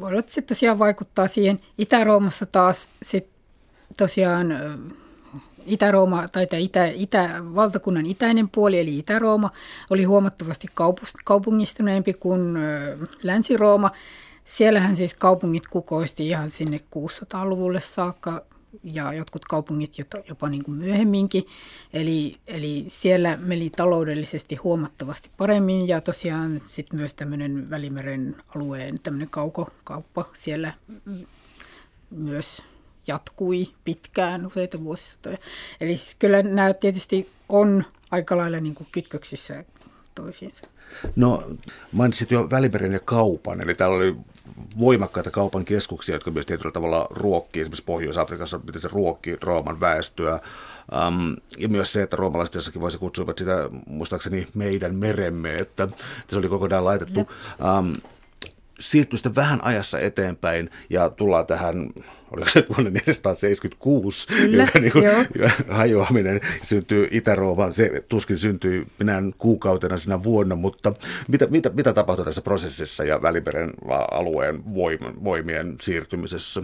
[0.00, 1.60] Voi olla, että se tosiaan vaikuttaa siihen.
[1.78, 3.28] Itä-Roomassa taas sit
[3.96, 4.52] tosiaan
[5.66, 9.50] Itä-Rooma tai itä, itä, valtakunnan itäinen puoli, eli Itä-Rooma,
[9.90, 10.68] oli huomattavasti
[11.24, 12.54] kaupungistuneempi kuin
[13.22, 13.90] Länsi-Rooma.
[14.44, 18.42] Siellähän siis kaupungit kukoisti ihan sinne 600-luvulle saakka
[18.84, 19.98] ja jotkut kaupungit
[20.28, 21.44] jopa niin kuin myöhemminkin.
[21.92, 29.30] Eli, eli siellä meni taloudellisesti huomattavasti paremmin ja tosiaan sitten myös tämmöinen Välimeren alueen tämmöinen
[29.30, 30.74] kaukokauppa siellä
[32.10, 32.62] myös
[33.06, 35.38] jatkui pitkään, useita vuosisatoja.
[35.80, 39.64] Eli siis kyllä nämä tietysti on aika lailla niin kuin kytköksissä
[40.14, 40.66] toisiinsa.
[41.16, 41.42] No
[41.92, 44.16] mainitsit jo Välimeren ja kaupan, eli täällä oli
[44.78, 50.40] voimakkaita kaupan keskuksia, jotka myös tietyllä tavalla ruokkii, esimerkiksi Pohjois-Afrikassa, miten se ruokki Rooman väestöä.
[51.08, 55.94] Um, ja myös se, että roomalaiset jossakin voisi kutsua sitä muistaakseni meidän meremme, että, että
[56.28, 57.20] se oli kokonaan laitettu.
[57.20, 57.96] Um,
[58.80, 61.90] siirtyy sitten vähän ajassa eteenpäin ja tullaan tähän,
[62.30, 65.04] oliko se vuonna 476, Kyllä, joka niin kuin,
[65.68, 70.92] hajoaminen syntyy Itä-Rooma, se tuskin syntyy minä kuukautena sinä vuonna, mutta
[71.28, 73.72] mitä, mitä, mitä tapahtui tässä prosessissa ja Välimeren
[74.10, 74.62] alueen
[75.24, 76.62] voimien siirtymisessä?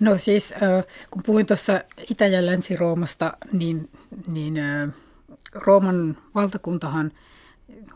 [0.00, 0.54] No siis,
[1.10, 3.90] kun puhuin tuossa Itä- ja Länsi-Roomasta, niin,
[4.26, 4.54] niin
[5.54, 7.12] Rooman valtakuntahan,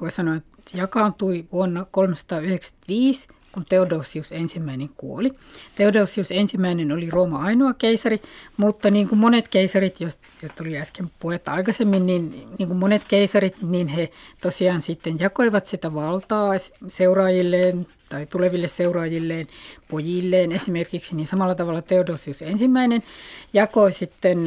[0.01, 5.31] voi sanoa, että jakaantui vuonna 395, kun Theodosius ensimmäinen kuoli.
[5.75, 8.21] Theodosius ensimmäinen oli Rooma ainoa keisari,
[8.57, 13.03] mutta niin kuin monet keisarit, jos, jos tuli äsken puhetta aikaisemmin, niin, niin kuin monet
[13.09, 14.11] keisarit, niin he
[14.43, 16.53] tosiaan sitten jakoivat sitä valtaa
[16.89, 19.47] seuraajilleen tai tuleville seuraajilleen,
[19.89, 23.03] pojilleen esimerkiksi, niin samalla tavalla Theodosius ensimmäinen
[23.53, 24.45] jakoi sitten,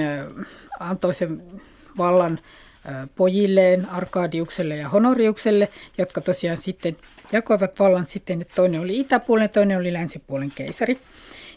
[0.80, 1.44] antoi sen
[1.98, 2.40] vallan
[3.16, 6.98] pojilleen, Arkadiukselle ja Honoriukselle, jotka tosiaan sitten
[7.32, 11.00] jakoivat vallan sitten, että toinen oli itäpuolen toinen oli länsipuolen keisari.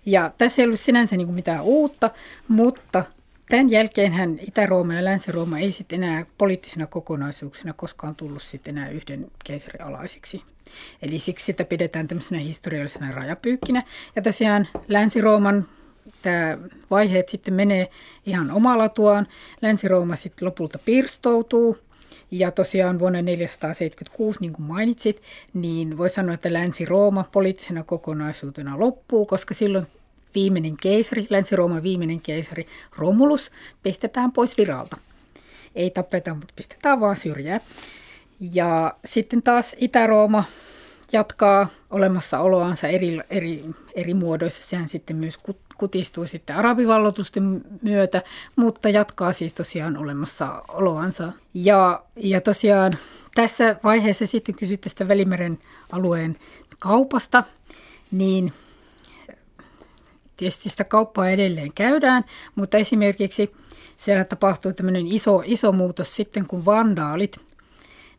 [0.07, 2.11] Ja tässä ei ollut sinänsä niin kuin mitään uutta,
[2.49, 3.05] mutta
[3.49, 8.89] tämän jälkeen hän Itä-Rooma ja Länsi-Rooma ei sitten enää poliittisena kokonaisuuksina koskaan tullut sitten enää
[8.89, 10.43] yhden keisarin alaisiksi.
[11.03, 13.83] Eli siksi sitä pidetään tämmöisenä historiallisena rajapyykkinä.
[14.17, 15.67] Ja tosiaan Länsi-Rooman
[16.23, 16.59] tämä
[16.91, 17.91] vaiheet sitten menee
[18.27, 19.27] ihan omalla tuaan.
[19.63, 21.79] Länsi-Rooma sitten lopulta pirstoutuu
[22.31, 25.23] Ja tosiaan vuonna 476, niin kuin mainitsit,
[25.55, 29.87] niin voi sanoa, että Länsi-Rooma poliittisena kokonaisuutena loppuu, koska silloin
[30.35, 33.51] viimeinen keisari, Länsi-Rooman viimeinen keisari Romulus
[33.83, 34.97] pistetään pois viralta.
[35.75, 37.61] Ei tapeta, mutta pistetään vaan syrjää.
[38.53, 40.45] Ja sitten taas Itä-Rooma
[41.13, 44.63] jatkaa olemassaoloansa eri, eri, eri muodoissa.
[44.63, 45.37] Sehän sitten myös
[45.81, 48.23] kutistuu sitten arabivallotusten myötä,
[48.57, 51.33] mutta jatkaa siis tosiaan olemassaoloansa.
[51.55, 52.93] Ja, ja tosiaan
[53.35, 55.59] tässä vaiheessa sitten kysytte tästä Välimeren
[55.93, 56.39] alueen
[56.79, 57.45] kaupasta,
[58.11, 58.53] niin
[60.37, 63.53] tietysti sitä kauppaa edelleen käydään, mutta esimerkiksi
[63.97, 67.37] siellä tapahtuu tämmöinen iso, iso muutos sitten, kun vandaalit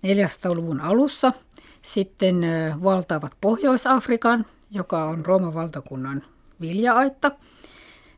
[0.04, 1.32] 400-luvun alussa–
[1.82, 2.46] sitten
[2.84, 6.24] valtaavat Pohjois-Afrikan, joka on Rooman valtakunnan
[6.62, 7.32] viljaaitta.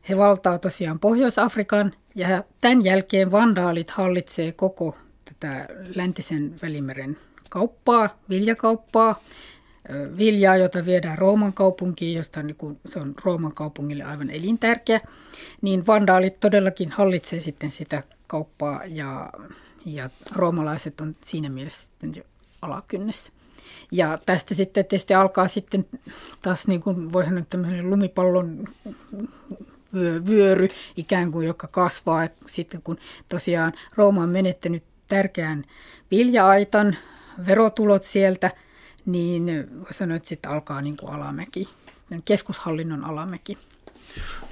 [0.08, 7.18] He valtaa tosiaan Pohjois-Afrikan ja tämän jälkeen vandaalit hallitsee koko tätä läntisen välimeren
[7.50, 9.20] kauppaa, viljakauppaa,
[10.18, 15.00] viljaa, jota viedään Rooman kaupunkiin, josta niin se on Rooman kaupungille aivan elintärkeä,
[15.62, 19.30] niin vandaalit todellakin hallitsee sitten sitä kauppaa ja,
[19.86, 22.22] ja roomalaiset on siinä mielessä sitten jo
[22.62, 23.32] alakynnessä.
[23.92, 25.86] Ja tästä sitten tietysti alkaa sitten
[26.42, 28.64] taas niin kuin voi sanoa tämmöinen lumipallon
[30.28, 32.28] vyöry ikään kuin, joka kasvaa.
[32.46, 35.64] Sitten kun tosiaan Rooma on menettänyt tärkeän
[36.10, 36.96] viljaaitan,
[37.46, 38.50] verotulot sieltä,
[39.06, 39.46] niin
[39.80, 41.68] voi sanoa, että sitten alkaa niin kuin alamäki,
[42.24, 43.58] keskushallinnon alamäki.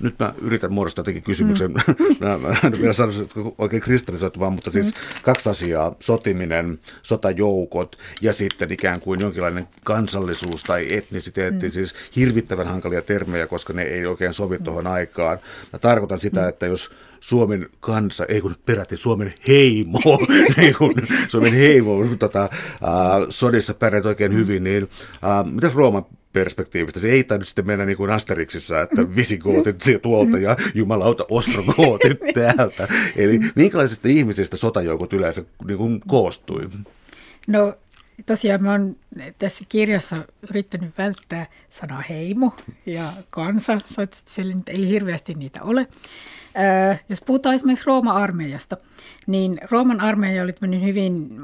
[0.03, 1.71] Nyt mä yritän muodostaa jotenkin kysymyksen.
[1.71, 2.17] Mm.
[2.21, 3.13] mä, mä en vielä sano
[3.59, 5.01] oikein kristallisoitumaan, mutta siis mm.
[5.23, 5.95] kaksi asiaa.
[6.01, 11.67] Sotiminen, sotajoukot ja sitten ikään kuin jonkinlainen kansallisuus tai etnisiteetti.
[11.67, 11.73] Mm.
[11.73, 14.65] Siis hirvittävän hankalia termejä, koska ne ei oikein sovi mm.
[14.65, 15.39] tuohon aikaan.
[15.73, 16.49] Mä tarkoitan sitä, mm.
[16.49, 20.01] että jos Suomen kansa, ei kun peräti Suomen heimo,
[20.57, 20.95] niin kun
[21.29, 22.51] Suomen heimo tota, äh,
[23.29, 24.89] sodissa pärjät oikein hyvin, niin
[25.25, 27.01] äh, mitä Rooman perspektiivistä.
[27.01, 32.89] Se ei tainnut sitten mennä niin kuin Asteriksissa, että visigootit tuolta ja jumalauta ostrogootit täältä.
[33.17, 36.63] Eli minkälaisista ihmisistä sotajoukot yleensä niin kuin koostui?
[37.47, 37.75] No
[38.27, 38.97] tosiaan mä oon
[39.39, 40.17] tässä kirjassa
[40.51, 42.57] yrittänyt välttää sanaa heimo
[42.87, 43.79] ja kansa,
[44.29, 45.89] sillä nyt ei hirveästi niitä ole.
[46.91, 48.77] Äh, jos puhutaan esimerkiksi Rooma-armeijasta,
[49.27, 51.41] niin Rooman armeija oli hyvin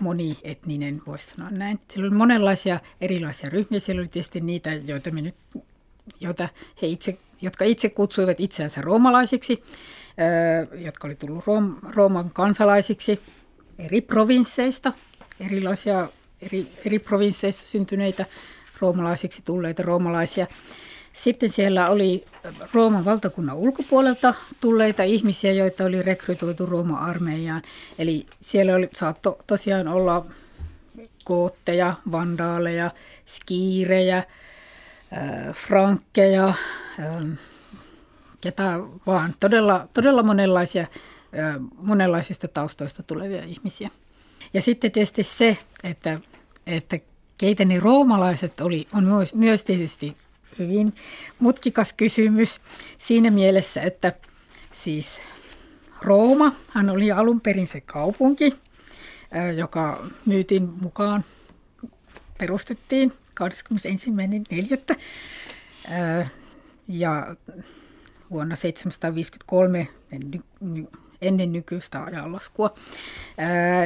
[0.00, 1.80] monietninen, voisi sanoa näin.
[1.88, 3.80] Siellä oli monenlaisia erilaisia ryhmiä.
[3.80, 5.34] Siellä oli tietysti niitä, joita me nyt,
[6.20, 6.48] joita
[6.82, 9.62] he itse, jotka itse kutsuivat itseänsä roomalaisiksi,
[10.74, 13.20] jotka oli tullut Room, Rooman kansalaisiksi
[13.78, 14.92] eri provinsseista,
[15.40, 16.08] erilaisia
[16.42, 18.24] eri, eri provinsseissa syntyneitä
[18.80, 20.46] roomalaisiksi tulleita roomalaisia.
[21.12, 22.24] Sitten siellä oli
[22.72, 27.62] Rooman valtakunnan ulkopuolelta tulleita ihmisiä, joita oli rekrytoitu Rooman armeijaan.
[27.98, 30.26] Eli siellä oli, saatto tosiaan olla
[31.24, 32.90] kootteja, vandaaleja,
[33.26, 37.38] skiirejä, äh, frankkeja, äh,
[38.40, 38.72] ketä
[39.06, 39.34] vaan.
[39.40, 43.90] Todella, todella monenlaisia, äh, monenlaisista taustoista tulevia ihmisiä.
[44.54, 46.18] Ja sitten tietysti se, että,
[46.66, 46.98] että
[47.38, 50.16] keitä ne roomalaiset oli, on myös, myös tietysti
[50.58, 50.94] hyvin
[51.38, 52.60] mutkikas kysymys
[52.98, 54.12] siinä mielessä, että
[54.72, 55.20] siis
[56.02, 58.54] Rooma, hän oli alun perin se kaupunki,
[59.56, 61.24] joka myytin mukaan
[62.38, 63.12] perustettiin
[64.90, 64.96] 21.4.
[66.88, 67.36] Ja
[68.30, 69.88] vuonna 753
[71.22, 72.74] ennen nykyistä ajanlaskua.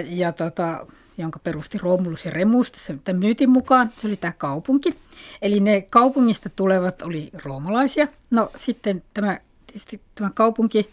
[0.07, 0.87] Ja tota,
[1.19, 2.73] jonka perusti Romulus ja Remus
[3.05, 3.93] tämän myytin mukaan.
[3.97, 4.95] Se oli tämä kaupunki.
[5.43, 8.09] Eli ne kaupungista tulevat oli roomalaisia.
[8.31, 9.39] No sitten tämä,
[10.15, 10.91] tämä kaupunki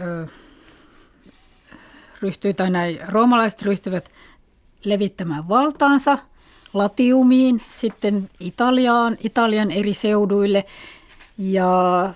[0.00, 0.26] ö,
[2.22, 4.10] ryhtyi, tai näin roomalaiset ryhtyivät
[4.84, 6.18] levittämään valtaansa
[6.74, 10.64] Latiumiin, sitten Italiaan, Italian eri seuduille.
[11.38, 12.14] Ja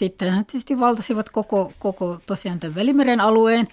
[0.00, 3.68] sitten tietysti valtasivat koko, koko tosiaan tämän Välimeren alueen.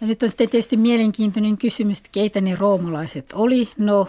[0.00, 3.68] Ja nyt on sitten tietysti mielenkiintoinen kysymys, että keitä ne roomalaiset oli.
[3.78, 4.08] No,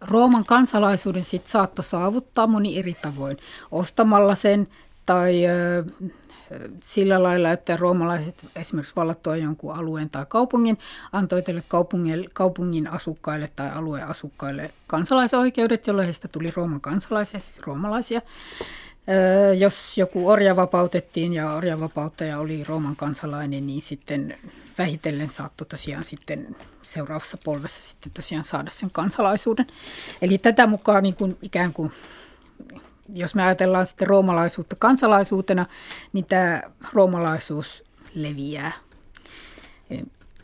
[0.00, 3.36] Rooman kansalaisuuden sitten saattoi saavuttaa moni eri tavoin.
[3.70, 4.68] Ostamalla sen
[5.06, 5.84] tai ö,
[6.82, 10.78] sillä lailla, että roomalaiset esimerkiksi vallattua jonkun alueen tai kaupungin
[11.12, 17.60] antoi tälle kaupungin, kaupungin asukkaille tai alueen asukkaille kansalaisoikeudet, jolloin heistä tuli Rooman kansalaisia, siis
[17.60, 18.20] roomalaisia
[19.58, 24.36] jos joku orja vapautettiin ja orjavapauttaja oli Rooman kansalainen, niin sitten
[24.78, 29.66] vähitellen saattoi tosiaan sitten seuraavassa polvessa sitten tosiaan saada sen kansalaisuuden.
[30.22, 31.92] Eli tätä mukaan niin kuin ikään kuin,
[33.14, 35.66] jos me ajatellaan sitten roomalaisuutta kansalaisuutena,
[36.12, 37.84] niin tämä roomalaisuus
[38.14, 38.72] leviää.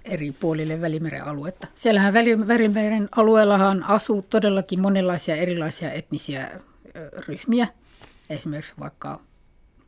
[0.05, 1.67] eri puolille Välimeren aluetta.
[1.75, 2.15] Siellähän
[2.49, 6.51] Välimeren alueellahan asuu todellakin monenlaisia erilaisia etnisiä
[7.29, 7.69] ryhmiä,
[8.31, 9.21] esimerkiksi vaikka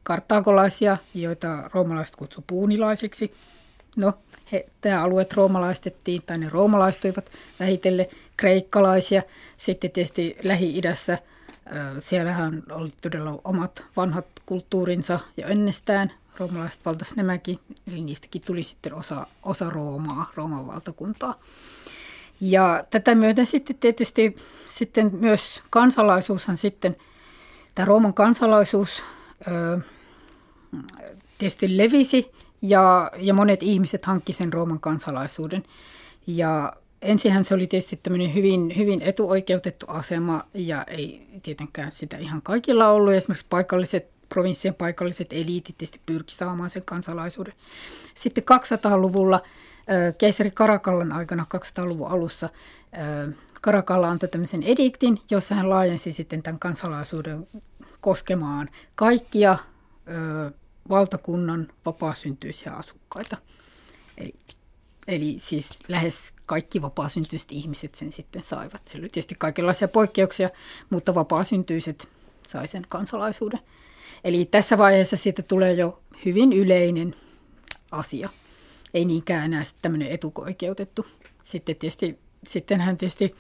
[0.03, 3.35] karttaakolaisia, joita roomalaiset kutsuivat puunilaisiksi.
[3.97, 4.13] No,
[4.53, 9.23] he, tämä alueet roomalaistettiin, tai ne roomalaistuivat vähitellen kreikkalaisia.
[9.57, 11.19] Sitten tietysti Lähi-idässä,
[11.99, 16.13] siellähän oli todella omat vanhat kulttuurinsa jo ennestään.
[16.37, 21.35] Roomalaiset valtas nämäkin, eli niistäkin tuli sitten osa, osa Roomaa, Rooman valtakuntaa.
[22.41, 24.37] Ja tätä myöten sitten tietysti
[24.69, 26.97] sitten myös kansalaisuushan sitten,
[27.79, 29.03] tämä Rooman kansalaisuus
[31.39, 35.63] tietysti levisi ja, ja monet ihmiset hankki sen Rooman kansalaisuuden.
[36.27, 42.43] Ja ensinhän se oli tietysti tämmöinen hyvin, hyvin etuoikeutettu asema ja ei tietenkään sitä ihan
[42.43, 43.13] kaikilla ollut.
[43.13, 47.55] Esimerkiksi paikalliset, provinssien paikalliset eliitit tietysti pyrki saamaan sen kansalaisuuden.
[48.15, 49.41] Sitten 200-luvulla,
[50.19, 52.49] keisari Karakallan aikana 200-luvun alussa,
[53.61, 57.47] Karakalla antoi tämmöisen ediktin, jossa hän laajensi sitten tämän kansalaisuuden
[58.01, 59.59] koskemaan kaikkia
[60.89, 63.37] valtakunnan vapaasyntyisiä asukkaita.
[64.19, 64.35] Eli,
[65.09, 68.83] eli siis lähes kaikki vapaasyntyiset ihmiset sen sitten saivat.
[68.89, 70.51] Se oli tietysti kaikenlaisia poikkeuksia,
[70.91, 72.09] mutta vapaasyntyiset
[72.47, 73.61] sai sen kansalaisuuden.
[74.25, 77.15] Eli tässä vaiheessa siitä tulee jo hyvin yleinen
[77.91, 78.29] asia.
[78.95, 81.07] Ei niinkään enää tämmöinen etukoikeutettu.
[81.45, 83.35] Sitten tietysti, sittenhän tietysti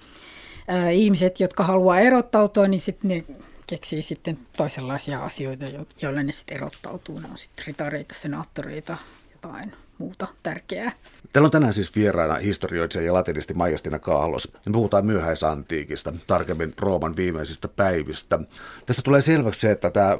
[0.68, 3.24] ää, ihmiset, jotka haluaa erottautua, niin sitten ne
[3.68, 5.64] keksii sitten toisenlaisia asioita,
[6.02, 7.18] joilla ne sitten erottautuu.
[7.18, 8.96] Ne on sitten ritareita, senaattoreita,
[9.32, 10.92] jotain muuta tärkeää.
[11.32, 14.52] Täällä on tänään siis vieraana historioitsija ja latinisti Maijastina Kaalos.
[14.66, 18.38] Me puhutaan myöhäisantiikista, tarkemmin Rooman viimeisistä päivistä.
[18.86, 20.18] Tässä tulee selväksi se, että tämä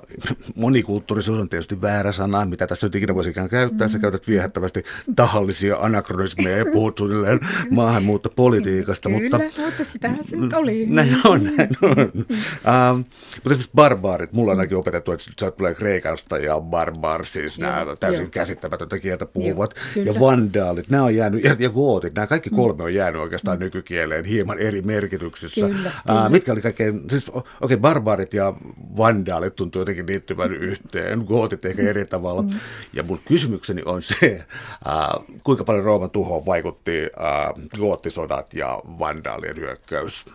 [0.54, 3.86] monikulttuurisuus on tietysti väärä sana, mitä tässä nyt ikinä voisi ikään käyttää.
[3.86, 3.90] Mm.
[3.90, 4.82] Sä käytät viehättävästi
[5.16, 9.08] tahallisia anakronismeja ja puhut suunnilleen maahanmuuttopolitiikasta.
[9.08, 10.86] Kyllä, mutta, mutta sitähän se nyt oli.
[10.86, 11.96] Näin on, näin on.
[12.14, 12.20] Mm.
[12.20, 17.58] Uh, mutta esimerkiksi barbaarit, mulla on ainakin opetettu, että sä tulee Kreikasta ja barbar, siis
[17.58, 19.67] nämä täysin käsittämätöntä kieltä puhuvat Joo,
[20.04, 23.64] ja vandaalit, nämä on jäänyt, ja, ja gootit, nämä kaikki kolme on jäänyt oikeastaan mm.
[23.64, 25.66] nykykieleen hieman eri merkityksissä.
[25.66, 26.28] Kyllä, kyllä.
[26.28, 28.54] Mitkä oli kaikkein, siis okei, okay, barbaarit ja
[28.96, 32.42] vandaalit tuntuu jotenkin liittyvän yhteen, gootit ehkä eri tavalla.
[32.42, 32.50] Mm.
[32.92, 34.44] Ja mun kysymykseni on se,
[34.86, 40.26] uh, kuinka paljon Rooman tuhoon vaikutti uh, goottisodat ja vandaalien hyökkäys?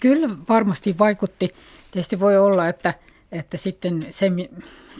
[0.00, 1.54] Kyllä varmasti vaikutti.
[1.90, 2.94] Tietysti voi olla, että,
[3.32, 4.32] että sitten se,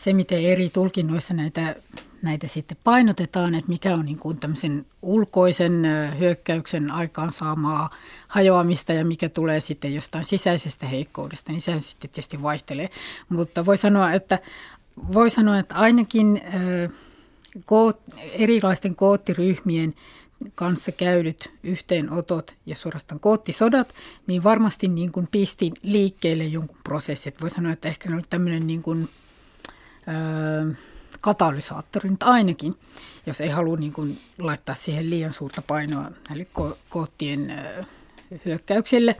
[0.01, 1.77] se, miten eri tulkinnoissa näitä
[2.25, 5.83] näitä sitten painotetaan, että mikä on niin kuin tämmöisen ulkoisen
[6.19, 7.91] hyökkäyksen aikaansaamaa
[8.29, 12.91] hajoamista ja mikä tulee sitten jostain sisäisestä heikkoudesta, niin se sitten tietysti vaihtelee.
[13.29, 14.39] Mutta voi sanoa, että,
[15.13, 16.41] voi sanoa, että ainakin
[18.33, 19.95] erilaisten koottiryhmien
[20.55, 23.95] kanssa käydyt yhteenotot ja suorastaan koottisodat,
[24.27, 27.35] niin varmasti niin kuin pisti liikkeelle jonkun prosessin.
[27.41, 29.09] Voi sanoa, että ehkä ne oli tämmöinen niin kuin,
[30.09, 30.75] öö,
[31.25, 32.75] katalysaattori nyt ainakin,
[33.27, 37.63] jos ei halua niin kuin laittaa siihen liian suurta painoa näille ko- koottien
[38.45, 39.17] hyökkäyksille.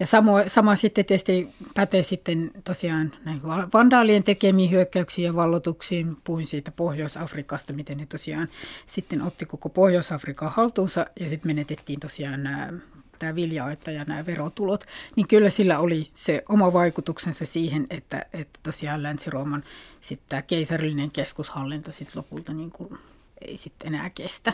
[0.00, 6.16] Ja samo, sama sitten tietysti pätee sitten tosiaan näihin vandaalien tekemiin hyökkäyksiin ja vallotuksiin.
[6.24, 8.48] Puhuin siitä Pohjois-Afrikasta, miten ne tosiaan
[8.86, 12.72] sitten otti koko Pohjois-Afrikan haltuunsa ja sitten menetettiin tosiaan nämä
[13.18, 14.84] tämä vilja ja nämä verotulot,
[15.16, 19.64] niin kyllä sillä oli se oma vaikutuksensa siihen, että, että tosiaan Länsi-Rooman
[20.00, 22.98] sitten tämä keisarillinen keskushallinto sitten lopulta niin kuin
[23.40, 24.52] ei sitten enää kestä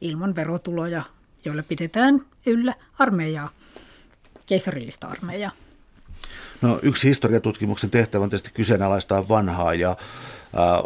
[0.00, 1.02] ilman verotuloja,
[1.44, 3.50] joilla pidetään yllä armeijaa,
[4.46, 5.52] keisarillista armeijaa.
[6.62, 9.96] No, yksi historiatutkimuksen tehtävä on tietysti kyseenalaistaa vanhaa ja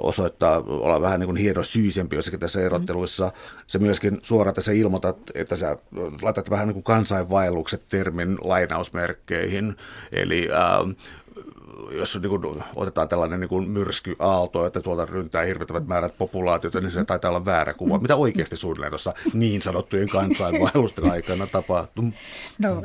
[0.00, 3.32] osoittaa olla vähän niin kuin hienosyisempi jossakin tässä erotteluissa.
[3.66, 5.76] Se myöskin suoraan tässä ilmoitat, että sä
[6.22, 9.76] laitat vähän niin kuin kansainvaellukset termin lainausmerkkeihin.
[10.12, 10.48] Eli
[11.90, 16.90] jos niin kuin, otetaan tällainen niin kuin myrskyaalto, että tuolta ryntää hirvittävät määrät populaatiota, niin
[16.90, 17.98] se taitaa olla väärä kuva.
[17.98, 22.04] Mitä oikeasti suunnilleen tuossa niin sanottujen kansainvaellusten aikana tapahtuu?
[22.58, 22.82] No,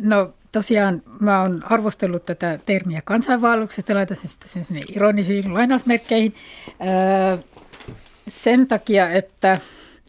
[0.00, 6.34] no tosiaan mä oon arvostellut tätä termiä kansainvaellukset ja laitan sen sinne ironisiin lainausmerkkeihin
[6.68, 7.38] öö,
[8.28, 9.60] sen takia, että,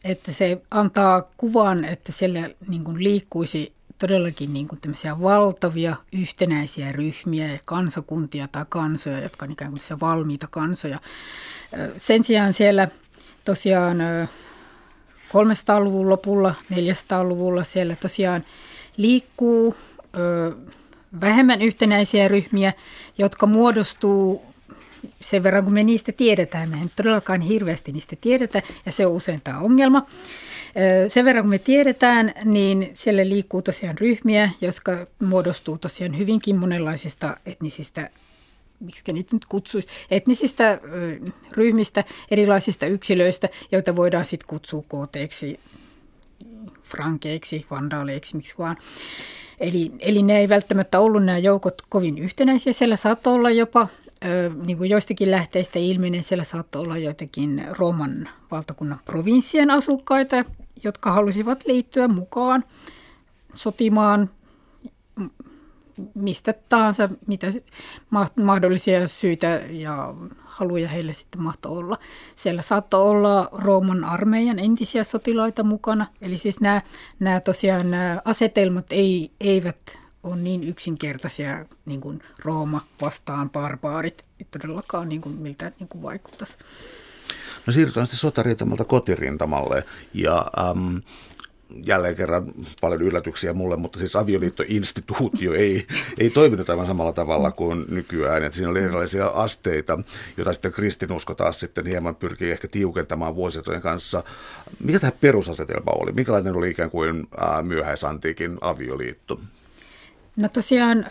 [0.04, 4.80] että se antaa kuvan, että siellä niin kuin liikkuisi todellakin niin kuin
[5.22, 11.00] valtavia yhtenäisiä ryhmiä ja kansakuntia tai kansoja, jotka on ikään kuin valmiita kansoja.
[11.98, 12.88] Sen sijaan siellä
[13.46, 13.98] tosiaan
[15.30, 18.44] 300-luvun lopulla, 400-luvulla siellä tosiaan
[18.98, 19.76] liikkuu
[21.22, 22.74] vähemmän yhtenäisiä ryhmiä,
[23.18, 24.46] jotka muodostuu
[25.22, 29.12] sen verran kun me niistä tiedetään, me ei todellakaan hirveästi niistä tiedetä ja se on
[29.12, 30.06] usein tämä ongelma.
[31.08, 37.38] Sen verran kun me tiedetään, niin siellä liikkuu tosiaan ryhmiä, jotka muodostuu tosiaan hyvinkin monenlaisista
[37.46, 38.10] etnisistä
[38.80, 40.80] miksi niitä nyt kutsuisi, etnisistä
[41.52, 45.60] ryhmistä, erilaisista yksilöistä, joita voidaan sitten kutsua kooteeksi,
[46.84, 48.78] frankeiksi, vandaaleiksi, miksi vaan.
[49.60, 52.74] Eli, eli ne ei välttämättä ollut nämä joukot kovin yhtenäisiä.
[52.74, 53.88] Siellä saattoi olla jopa,
[54.66, 60.46] niin kuin joistakin lähteistä ilmenee, siellä saattoi olla joitakin Rooman valtakunnan provinssien asukkaita,
[60.84, 62.64] jotka halusivat liittyä mukaan
[63.54, 64.30] sotimaan
[66.14, 67.48] mistä tahansa, mitä
[68.36, 71.98] mahdollisia syitä ja haluja heille sitten mahtoi olla.
[72.36, 76.08] Siellä saattoi olla Rooman armeijan entisiä sotilaita mukana.
[76.22, 76.82] Eli siis nämä,
[77.20, 84.48] nämä tosiaan nämä asetelmat ei, eivät ole niin yksinkertaisia niin kuin Rooma vastaan barbaarit, ei
[84.52, 86.58] todellakaan niin kuin miltä niin kuin vaikuttaisi.
[87.66, 90.98] No siirrytään sitten sotarintamalle kotirintamalle ja ähm,
[91.86, 92.52] jälleen kerran
[92.82, 95.88] paljon yllätyksiä mulle, mutta siis avioliittoinstituutio ei,
[96.20, 98.44] ei toiminut aivan samalla tavalla kuin nykyään.
[98.44, 100.00] Että siinä oli erilaisia asteita,
[100.38, 104.24] joita sitten kristinusko taas sitten hieman pyrkii ehkä tiukentamaan vuositojen kanssa.
[104.84, 106.12] Mikä tämä perusasetelma oli?
[106.12, 107.28] Mikälainen oli ikään kuin
[107.64, 109.40] myöhäisantiikin avioliitto?
[110.36, 111.06] No tosiaan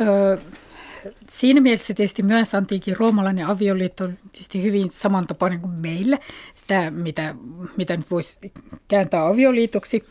[1.30, 6.18] siinä mielessä tietysti myös antiikin roomalainen avioliitto on tietysti hyvin samantapainen kuin meillä.
[6.54, 7.34] Sitä, mitä,
[7.76, 8.52] mitä nyt voisi
[8.88, 10.04] kääntää avioliitoksi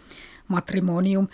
[0.47, 1.27] matrimonium.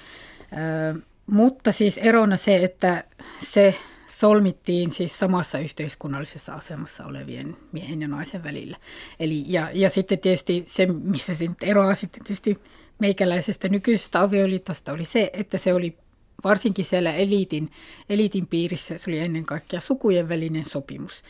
[1.25, 3.03] Mutta siis erona se, että
[3.41, 3.75] se
[4.07, 8.77] solmittiin siis samassa yhteiskunnallisessa asemassa olevien miehen ja naisen välillä.
[9.19, 12.59] Eli, ja, ja sitten tietysti se, missä se nyt eroaa sitten tietysti
[12.99, 15.97] meikäläisestä nykyisestä avioliitosta, oli se, että se oli
[16.43, 17.71] varsinkin siellä eliitin,
[18.09, 21.23] eliitin piirissä, se oli ennen kaikkea sukujen välinen sopimus.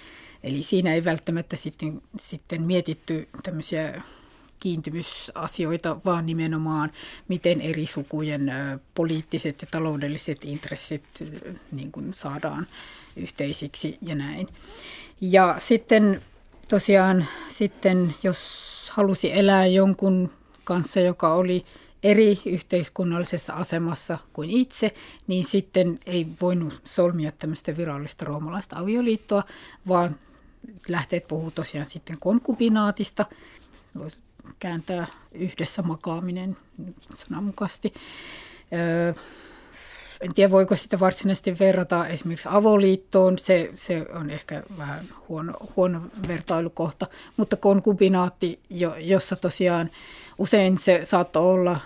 [0.43, 4.01] Eli siinä ei välttämättä sitten, sitten mietitty tämmöisiä
[4.59, 6.91] kiintymysasioita, vaan nimenomaan
[7.27, 8.51] miten eri sukujen
[8.95, 11.03] poliittiset ja taloudelliset intressit
[11.71, 12.67] niin kuin saadaan
[13.15, 14.47] yhteisiksi ja näin.
[15.21, 16.21] Ja sitten
[16.69, 20.31] tosiaan sitten, jos halusi elää jonkun
[20.63, 21.65] kanssa, joka oli
[22.03, 24.91] eri yhteiskunnallisessa asemassa kuin itse,
[25.27, 29.43] niin sitten ei voinut solmia tämmöistä virallista roomalaista avioliittoa,
[29.87, 30.15] vaan
[30.87, 33.25] lähteet puhuu tosiaan sitten konkubinaatista,
[34.59, 36.57] kääntää yhdessä makaaminen
[37.13, 37.93] sananmukaisesti.
[38.73, 39.13] Öö,
[40.21, 46.01] en tiedä, voiko sitä varsinaisesti verrata esimerkiksi avoliittoon, se, se on ehkä vähän huono, huono
[46.27, 49.89] vertailukohta, mutta konkubinaatti, jo, jossa tosiaan
[50.39, 51.79] usein se saattoi olla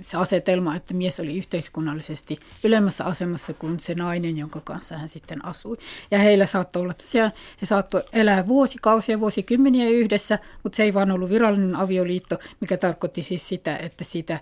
[0.00, 5.44] se asetelma, että mies oli yhteiskunnallisesti ylemmässä asemassa kuin se nainen, jonka kanssa hän sitten
[5.44, 5.76] asui.
[6.10, 11.10] Ja heillä saattoi olla tosiaan, he saattoi elää vuosikausia, vuosikymmeniä yhdessä, mutta se ei vaan
[11.10, 14.40] ollut virallinen avioliitto, mikä tarkoitti siis sitä, että siitä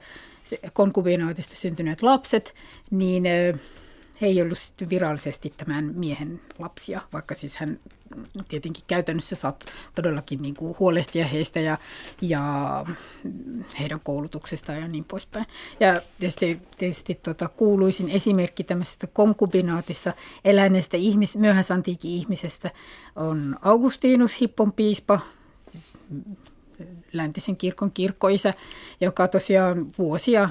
[0.72, 2.54] konkubinaatista syntyneet lapset,
[2.90, 3.24] niin
[4.22, 7.80] he ei ollut sitten virallisesti tämän miehen lapsia, vaikka siis hän
[8.48, 9.64] tietenkin käytännössä saat
[9.94, 11.78] todellakin niin kuin huolehtia heistä ja,
[12.20, 12.84] ja
[13.80, 15.46] heidän koulutuksestaan ja niin poispäin.
[15.80, 20.12] Ja tietysti, tietysti tota, kuuluisin esimerkki tämmöisestä konkubinaatissa
[20.44, 22.70] eläneestä ihmis, myöhäisantiikin ihmisestä
[23.16, 25.20] on Augustinus, Hippon piispa,
[25.72, 25.92] siis
[27.12, 28.54] läntisen kirkon kirkkoisä,
[29.00, 30.50] joka tosiaan vuosia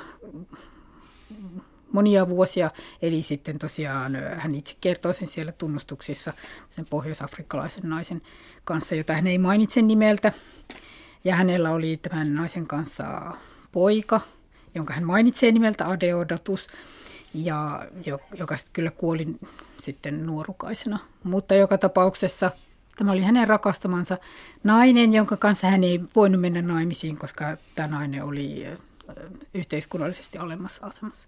[1.92, 2.72] monia vuosia.
[3.02, 6.34] Eli sitten tosiaan hän itse kertoo sen siellä tunnustuksissa
[6.70, 8.22] sen pohjoisafrikkalaisen naisen
[8.64, 10.32] kanssa, jota hän ei mainitse nimeltä.
[11.24, 13.34] Ja hänellä oli tämän naisen kanssa
[13.72, 14.22] poika,
[14.76, 16.68] jonka hän mainitsee nimeltä Adeodatus,
[17.34, 17.88] ja
[18.38, 19.28] joka sitten kyllä kuoli
[19.80, 21.00] sitten nuorukaisena.
[21.24, 22.52] Mutta joka tapauksessa
[22.98, 24.18] tämä oli hänen rakastamansa
[24.64, 28.68] nainen, jonka kanssa hän ei voinut mennä naimisiin, koska tämä nainen oli
[29.54, 31.28] yhteiskunnallisesti alemmassa asemassa.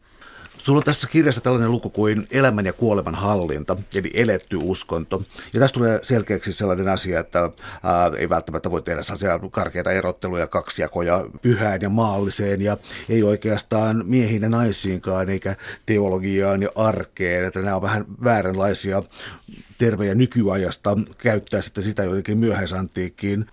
[0.57, 5.23] Sulla on tässä kirjassa tällainen luku kuin elämän ja kuoleman hallinta, eli eletty uskonto.
[5.53, 10.47] Ja tässä tulee selkeäksi sellainen asia, että ää, ei välttämättä voi tehdä sellaisia karkeita erotteluja,
[10.47, 12.77] kaksijakoja pyhään ja maalliseen, ja
[13.09, 15.55] ei oikeastaan miehiin ja naisiinkaan, eikä
[15.85, 19.03] teologiaan ja arkeen, että nämä on vähän vääränlaisia
[19.77, 23.45] termejä nykyajasta käyttää sitten sitä jotenkin myöhäisantiikkiin.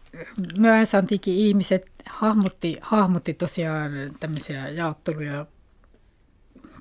[0.59, 5.47] Myöhäisantiikin ihmiset hahmotti, hahmotti tosiaan tämmöisiä jaotteluja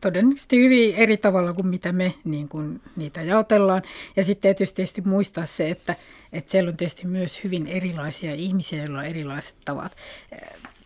[0.01, 3.81] todennäköisesti hyvin eri tavalla kuin mitä me niin kuin niitä jaotellaan.
[4.15, 5.95] Ja sitten tietysti, tietysti muistaa se, että,
[6.33, 9.97] että siellä on tietysti myös hyvin erilaisia ihmisiä, joilla on erilaiset tavat,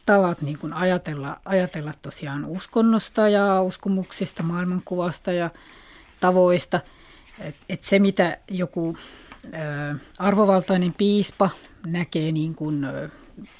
[0.05, 5.49] tavat niin kuin ajatella, ajatella tosiaan uskonnosta ja uskomuksista, maailmankuvasta ja
[6.19, 6.79] tavoista.
[7.39, 8.95] Et, et se, mitä joku
[10.19, 11.49] arvovaltainen piispa
[11.85, 12.85] näkee niin kuin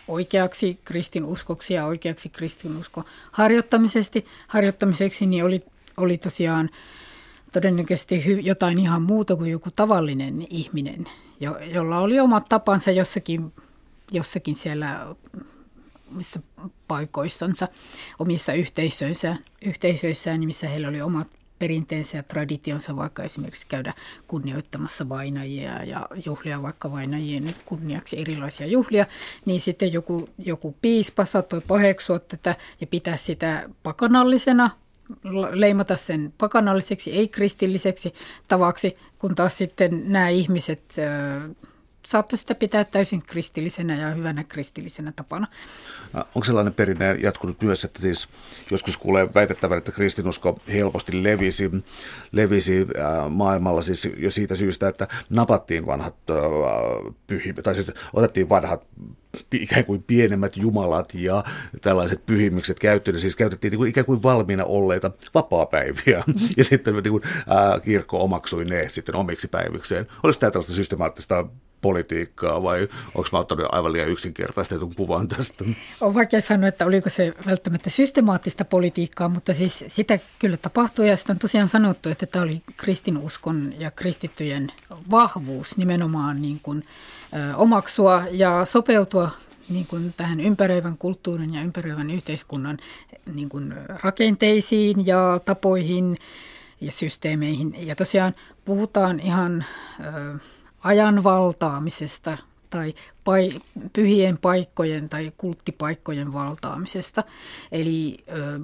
[0.08, 5.64] oikeaksi kristinuskoksi ja oikeaksi kristinuskon harjoittamisesti, harjoittamiseksi, niin oli,
[5.98, 6.70] oli tosiaan
[7.52, 11.06] todennäköisesti jotain ihan muuta kuin joku tavallinen ihminen,
[11.40, 13.54] jo, jolla oli omat tapansa jossakin,
[14.12, 15.16] jossakin siellä
[16.12, 16.40] omissa
[16.88, 17.68] paikoissansa,
[18.20, 21.28] omissa yhteisöissään, yhteisöissään, missä heillä oli omat
[21.64, 23.94] perinteensä ja traditionsa, vaikka esimerkiksi käydä
[24.28, 29.06] kunnioittamassa vainajia ja juhlia vaikka vainajien kunniaksi erilaisia juhlia,
[29.46, 34.72] niin sitten joku, joku piispa saattoi paheksua tätä ja pitää sitä pakanallisena,
[35.52, 38.14] leimata sen pakanalliseksi, ei-kristilliseksi
[38.48, 40.96] tavaksi, kun taas sitten nämä ihmiset
[42.06, 45.48] saattoi sitä pitää täysin kristillisenä ja hyvänä kristillisenä tapana.
[46.14, 48.28] Onko sellainen perinne jatkunut myös, että siis
[48.72, 51.72] joskus kuulee väitettävän, että kristinusko helposti levisi,
[52.32, 52.88] levisi
[53.30, 56.16] maailmalla siis jo siitä syystä, että napattiin vanhat
[57.28, 58.88] pyhi, tai siis otettiin vanhat
[59.52, 61.44] ikään kuin pienemmät jumalat ja
[61.82, 63.20] tällaiset pyhimykset käyttöön.
[63.20, 66.24] Siis käytettiin niin kuin ikään kuin valmiina olleita vapaapäiviä
[66.58, 70.08] ja sitten niin kuin, ää, kirkko omaksui ne sitten omiksi päivikseen.
[70.24, 71.46] Olisi tämä tällaista systemaattista
[71.84, 75.66] politiikkaa vai onko mä ottanut aivan liian yksinkertaistetun kuvan tästä?
[76.02, 81.18] On vaikea sanoa, että oliko se välttämättä systemaattista politiikkaa, mutta siis sitä kyllä tapahtui ja
[81.18, 84.72] sitä on tosiaan sanottu, että tämä oli kristinuskon ja kristittyjen
[85.12, 86.84] vahvuus nimenomaan niin kuin,
[87.56, 89.30] omaksua ja sopeutua
[89.70, 92.78] niin kuin tähän ympäröivän kulttuurin ja ympäröivän yhteiskunnan
[93.34, 96.18] niin kuin rakenteisiin ja tapoihin
[96.82, 97.88] ja systeemeihin.
[97.88, 99.66] Ja tosiaan puhutaan ihan...
[100.06, 100.40] Ö,
[100.84, 102.38] ajan valtaamisesta
[102.70, 103.62] tai pai,
[103.94, 107.24] pyhien paikkojen tai kulttipaikkojen valtaamisesta.
[107.72, 108.60] Eli ö,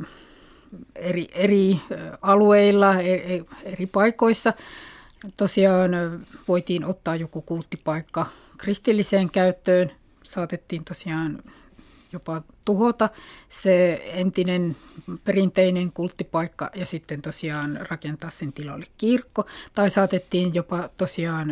[0.95, 1.81] eri, eri
[2.21, 4.53] alueilla, eri, eri paikoissa
[5.37, 5.91] tosiaan
[6.47, 8.25] voitiin ottaa joku kulttipaikka
[8.57, 9.91] kristilliseen käyttöön.
[10.23, 11.43] Saatettiin tosiaan
[12.13, 13.09] jopa tuhota
[13.49, 14.75] se entinen
[15.23, 19.45] perinteinen kulttipaikka ja sitten tosiaan rakentaa sen tilalle kirkko.
[19.73, 21.51] Tai saatettiin jopa tosiaan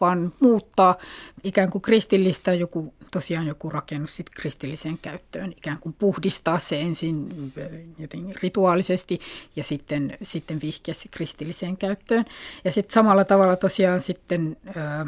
[0.00, 0.96] vaan muuttaa
[1.44, 7.52] ikään kuin kristillistä joku, tosiaan joku rakennus sit kristilliseen käyttöön, ikään kuin puhdistaa se ensin
[7.98, 9.20] joten rituaalisesti
[9.56, 12.24] ja sitten, sitten vihkiä se kristilliseen käyttöön.
[12.64, 15.06] Ja sitten samalla tavalla tosiaan sitten ö,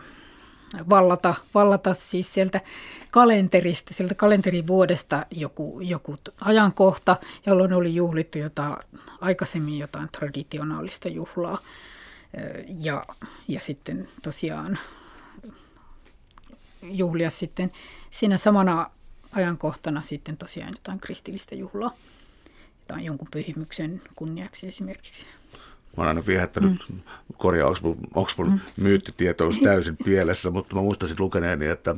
[0.90, 2.60] vallata, vallata siis sieltä
[3.12, 8.76] kalenterista, sieltä kalenterivuodesta joku, joku ajankohta, jolloin oli juhlittu jotain,
[9.20, 11.58] aikaisemmin jotain traditionaalista juhlaa.
[12.82, 13.04] Ja,
[13.48, 14.78] ja sitten tosiaan
[16.82, 17.72] juhlia sitten
[18.10, 18.90] siinä samana
[19.32, 21.96] ajankohtana sitten tosiaan jotain kristillistä juhlaa,
[22.80, 25.26] jotain jonkun pyhimyksen kunniaksi esimerkiksi.
[25.98, 27.00] Mä oon aina viehättänyt, mm.
[27.36, 28.60] korjaa, mun mm.
[28.80, 31.96] myyttitietous täysin pielessä, mutta mä muistasin lukeneeni, että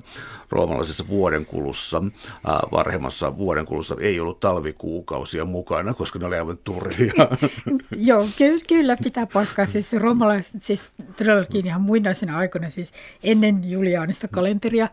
[0.51, 7.13] roomalaisessa vuodenkulussa, äh, varhemmassa vuodenkulussa ei ollut talvikuukausia mukana, koska ne oli aivan turhia.
[8.09, 9.67] Joo, ky- kyllä pitää paikkaa.
[9.67, 12.93] Siis roomalaiset, siis todellakin ihan muinaisena aikoina, siis
[13.23, 14.89] ennen Julianista kalenteria,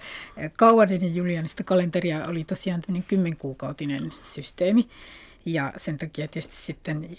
[0.57, 4.87] kauan ennen Julianista kalenteria oli tosiaan tämmöinen kymmenkuukautinen systeemi.
[5.45, 7.09] Ja sen takia tietysti sitten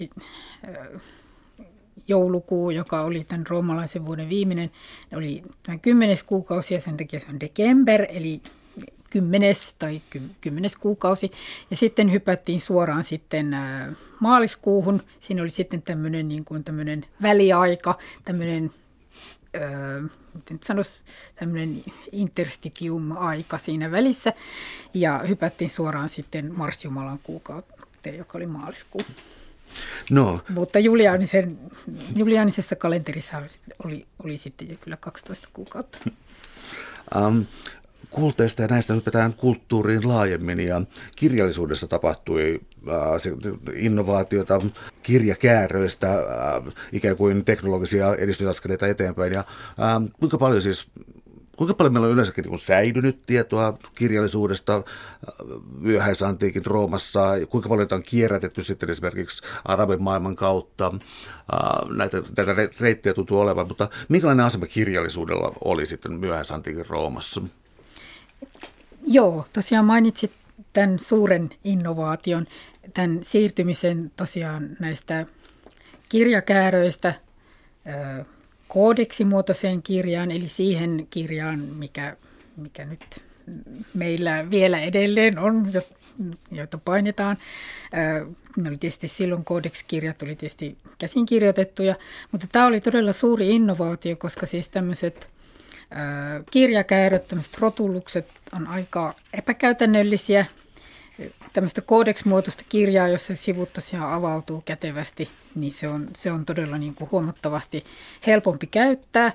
[2.08, 4.70] joulukuu, joka oli tämän roomalaisen vuoden viimeinen,
[5.16, 8.40] oli tämän kymmenes kuukausi ja sen takia se on December, eli
[9.10, 10.02] kymmenes tai
[10.40, 11.30] kymmenes kuukausi.
[11.70, 13.56] Ja sitten hypättiin suoraan sitten
[14.20, 15.02] maaliskuuhun.
[15.20, 18.70] Siinä oli sitten tämmöinen, niin kuin tämmöinen väliaika, tämmöinen
[19.56, 20.02] öö,
[20.34, 21.00] miten sanoisi,
[21.34, 21.82] tämmöinen
[22.12, 24.32] interstitium-aika siinä välissä.
[24.94, 29.00] Ja hypättiin suoraan sitten Marsjumalan kuukauteen, joka oli maaliskuu.
[30.10, 30.40] No.
[30.48, 31.58] Mutta Julianisen,
[32.16, 33.42] Julianisessa kalenterissa
[33.84, 35.98] oli, oli sitten jo kyllä 12 kuukautta.
[37.16, 37.44] Um,
[38.10, 40.82] kulteista ja näistä hypätään kulttuuriin laajemmin ja
[41.16, 44.60] kirjallisuudessa tapahtui äh, innovaatiota
[45.02, 49.32] kirjakääröistä, äh, ikään kuin teknologisia edistysaskeleita eteenpäin.
[49.32, 50.86] Ja, äh, kuinka paljon siis
[51.58, 54.82] Kuinka paljon meillä on yleensäkin niin säilynyt tietoa kirjallisuudesta äh,
[55.78, 57.32] myöhäisantiikin Roomassa?
[57.48, 60.92] Kuinka paljon on kierrätetty sitten esimerkiksi arabin maailman kautta?
[60.94, 67.42] Äh, näitä, näitä reittejä tuntuu olevan, mutta minkälainen asema kirjallisuudella oli sitten myöhäisantiikin Roomassa?
[69.06, 70.32] Joo, tosiaan mainitsit
[70.72, 72.46] tämän suuren innovaation,
[72.94, 75.26] tämän siirtymisen tosiaan näistä
[76.08, 77.14] kirjakääröistä
[78.68, 82.16] koodeksimuotoiseen kirjaan, eli siihen kirjaan, mikä,
[82.56, 83.20] mikä nyt
[83.94, 85.72] meillä vielä edelleen on,
[86.50, 87.38] joita painetaan.
[88.56, 91.94] Ne oli tietysti silloin Codex-kirjat oli tietysti käsinkirjoitettuja,
[92.32, 95.28] mutta tämä oli todella suuri innovaatio, koska siis tämmöiset
[96.50, 100.46] kirjakääröt, tämmöiset rotulukset on aika epäkäytännöllisiä.
[101.52, 106.94] Tämmöistä koodeksmuotoista kirjaa, jossa sivut tosiaan avautuu kätevästi, niin se on, se on todella niin
[106.94, 107.84] kuin huomattavasti
[108.26, 109.32] helpompi käyttää.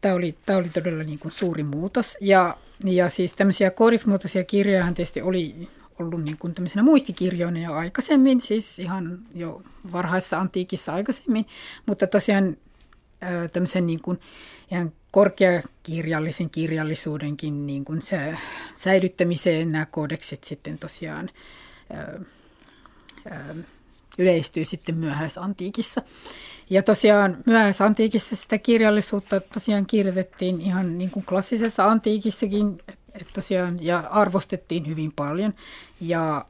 [0.00, 2.18] Tämä oli, tämä oli todella niin kuin suuri muutos.
[2.20, 5.68] Ja, ja siis tämmöisiä koodeksmuotoisia kirjoja tietysti oli
[5.98, 9.62] ollut niin kuin tämmöisenä muistikirjoina jo aikaisemmin, siis ihan jo
[9.92, 11.46] varhaisessa antiikissa aikaisemmin,
[11.86, 12.56] mutta tosiaan
[13.52, 14.20] tämmöisen niin kuin
[14.70, 18.36] ihan korkeakirjallisen kirjallisuudenkin niin kuin se,
[18.74, 21.30] säilyttämiseen nämä kodeksit sitten tosiaan
[21.92, 22.20] ää,
[23.30, 23.54] ää,
[24.18, 26.02] yleistyy sitten myöhäisantiikissa.
[26.70, 32.78] Ja tosiaan myöhäisantiikissa sitä kirjallisuutta tosiaan kirjoitettiin ihan niin kuin klassisessa antiikissakin
[33.14, 35.54] et tosiaan, ja arvostettiin hyvin paljon.
[36.00, 36.44] Ja,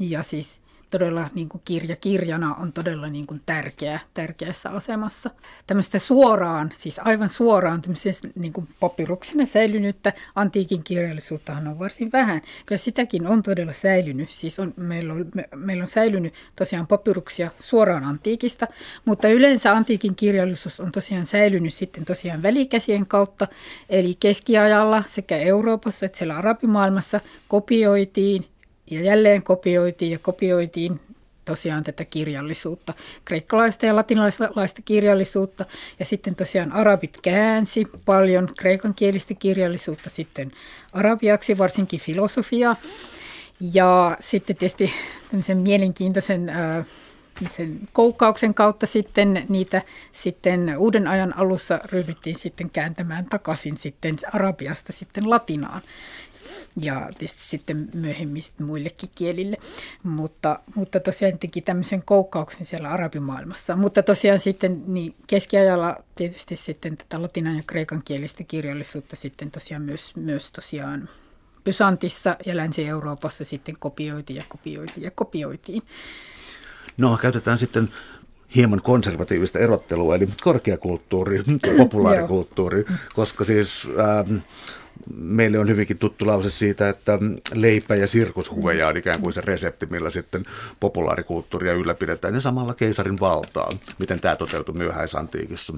[0.00, 0.60] ja siis
[0.90, 5.30] todella niin kuin kirja kirjana on todella niin kuin tärkeä, tärkeässä asemassa.
[5.66, 12.42] Tämmöistä suoraan, siis aivan suoraan tämmöisessä niin kuin papyruksena säilynyttä antiikin kirjallisuuttahan on varsin vähän.
[12.66, 14.30] Kyllä sitäkin on todella säilynyt.
[14.30, 18.66] Siis on, meillä, on, me, meillä on säilynyt tosiaan papyruksia suoraan antiikista,
[19.04, 23.48] mutta yleensä antiikin kirjallisuus on tosiaan säilynyt sitten tosiaan välikäsien kautta,
[23.88, 28.48] eli keskiajalla sekä Euroopassa että siellä arabimaailmassa kopioitiin
[28.90, 31.00] ja jälleen kopioitiin ja kopioitiin
[31.44, 35.64] tosiaan tätä kirjallisuutta, kreikkalaista ja latinalaista kirjallisuutta.
[35.98, 40.52] Ja sitten tosiaan arabit käänsi paljon kreikankielistä kirjallisuutta sitten
[40.92, 42.76] arabiaksi, varsinkin filosofiaa.
[43.74, 44.92] Ja sitten tietysti
[45.30, 46.86] tämmöisen mielenkiintoisen äh,
[47.50, 49.82] sen koukkauksen kautta sitten niitä
[50.12, 55.82] sitten uuden ajan alussa ryhdyttiin sitten kääntämään takaisin sitten arabiasta sitten latinaan
[56.80, 59.56] ja tietysti sitten myöhemmin sitten muillekin kielille.
[60.02, 63.76] Mutta, mutta tosiaan teki tämmöisen koukkauksen siellä arabimaailmassa.
[63.76, 69.82] Mutta tosiaan sitten niin keskiajalla tietysti sitten tätä latinan ja kreikan kielistä kirjallisuutta sitten tosiaan
[69.82, 71.08] myös, myös tosiaan
[71.64, 75.82] Pysantissa ja Länsi-Euroopassa sitten kopioitiin ja kopioitiin ja kopioitiin.
[77.00, 77.88] No, käytetään sitten
[78.56, 81.42] hieman konservatiivista erottelua, eli korkeakulttuuri,
[81.76, 84.36] populaarikulttuuri, koska siis ähm,
[85.16, 87.18] meille on hyvinkin tuttu lause siitä, että
[87.54, 90.44] leipä ja sirkushuveja on ikään kuin se resepti, millä sitten
[90.80, 93.70] populaarikulttuuria ylläpidetään ja samalla keisarin valtaa.
[93.98, 95.72] Miten tämä toteutui myöhäisantiikissa?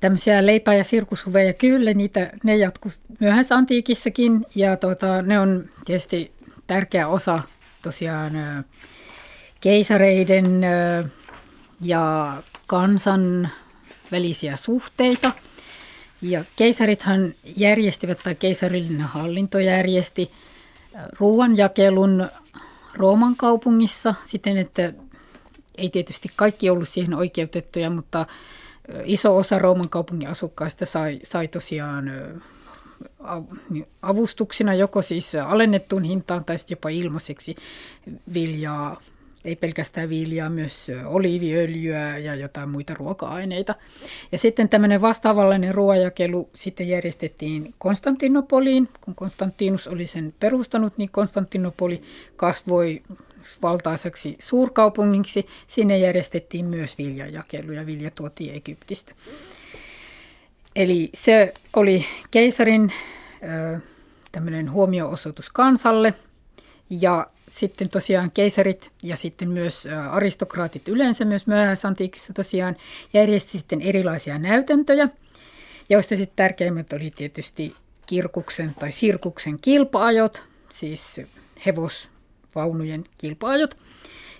[0.00, 6.32] tämmöisiä leipä- ja sirkushuveja, kyllä, niitä, ne jatkuu myöhäisantiikissakin ja tuota, ne on tietysti
[6.66, 7.42] tärkeä osa
[7.82, 8.32] tosiaan
[9.60, 10.60] keisareiden
[11.80, 12.32] ja
[12.66, 13.48] kansan
[14.12, 15.32] välisiä suhteita–
[16.24, 20.30] ja keisarithan järjestivät, tai keisarillinen hallinto järjesti
[21.18, 22.28] ruoanjakelun
[22.94, 24.92] Rooman kaupungissa siten, että
[25.78, 28.26] ei tietysti kaikki ollut siihen oikeutettuja, mutta
[29.04, 32.12] iso osa Rooman kaupungin asukkaista sai, sai tosiaan
[33.70, 37.56] niin avustuksina joko siis alennettuun hintaan tai sitten jopa ilmaiseksi
[38.34, 39.00] viljaa
[39.44, 43.74] ei pelkästään viljaa, myös oliiviöljyä ja jotain muita ruoka-aineita.
[44.32, 48.88] Ja sitten tämmöinen vastaavallinen ruoajakelu sitten järjestettiin Konstantinopoliin.
[49.00, 52.02] Kun Konstantinus oli sen perustanut, niin Konstantinopoli
[52.36, 53.02] kasvoi
[53.62, 55.46] valtaiseksi suurkaupungiksi.
[55.66, 59.14] Sinne järjestettiin myös viljajakelu ja vilja tuotiin Egyptistä.
[60.76, 62.92] Eli se oli keisarin
[64.32, 66.14] tämmöinen huomioosoitus kansalle
[66.90, 72.76] ja sitten tosiaan keisarit ja sitten myös aristokraatit yleensä myös myöhäisantiikissa tosiaan
[73.12, 75.08] järjesti sitten erilaisia näytäntöjä,
[75.88, 77.76] joista sitten tärkeimmät oli tietysti
[78.06, 81.20] kirkuksen tai sirkuksen kilpaajot, siis
[81.66, 83.78] hevosvaunujen kilpaajot.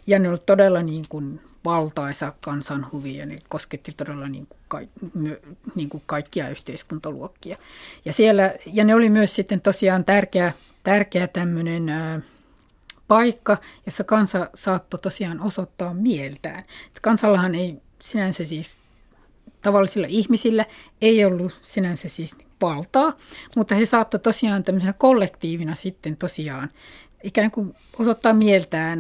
[0.07, 4.80] Ja ne olivat todella niin kuin valtaisa kansanhuvi ja ne kosketti todella niin kuin, ka,
[5.74, 7.57] niin kuin kaikkia yhteiskuntaluokkia.
[8.05, 10.52] Ja, siellä, ja ne oli myös sitten tosiaan tärkeä,
[10.82, 11.90] tärkeä tämmöinen
[13.09, 16.59] paikka, jossa kansa saattoi tosiaan osoittaa mieltään.
[16.86, 18.78] Et kansallahan ei sinänsä siis
[19.62, 20.66] tavallisilla ihmisillä
[21.00, 23.16] ei ollut sinänsä siis valtaa,
[23.57, 26.68] mutta he saattoi tosiaan tämmöisenä kollektiivina sitten tosiaan
[27.22, 28.98] ikään kuin osoittaa mieltään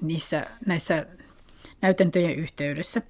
[0.00, 1.06] niissä, näissä
[1.80, 3.02] näytäntöjen yhteydessä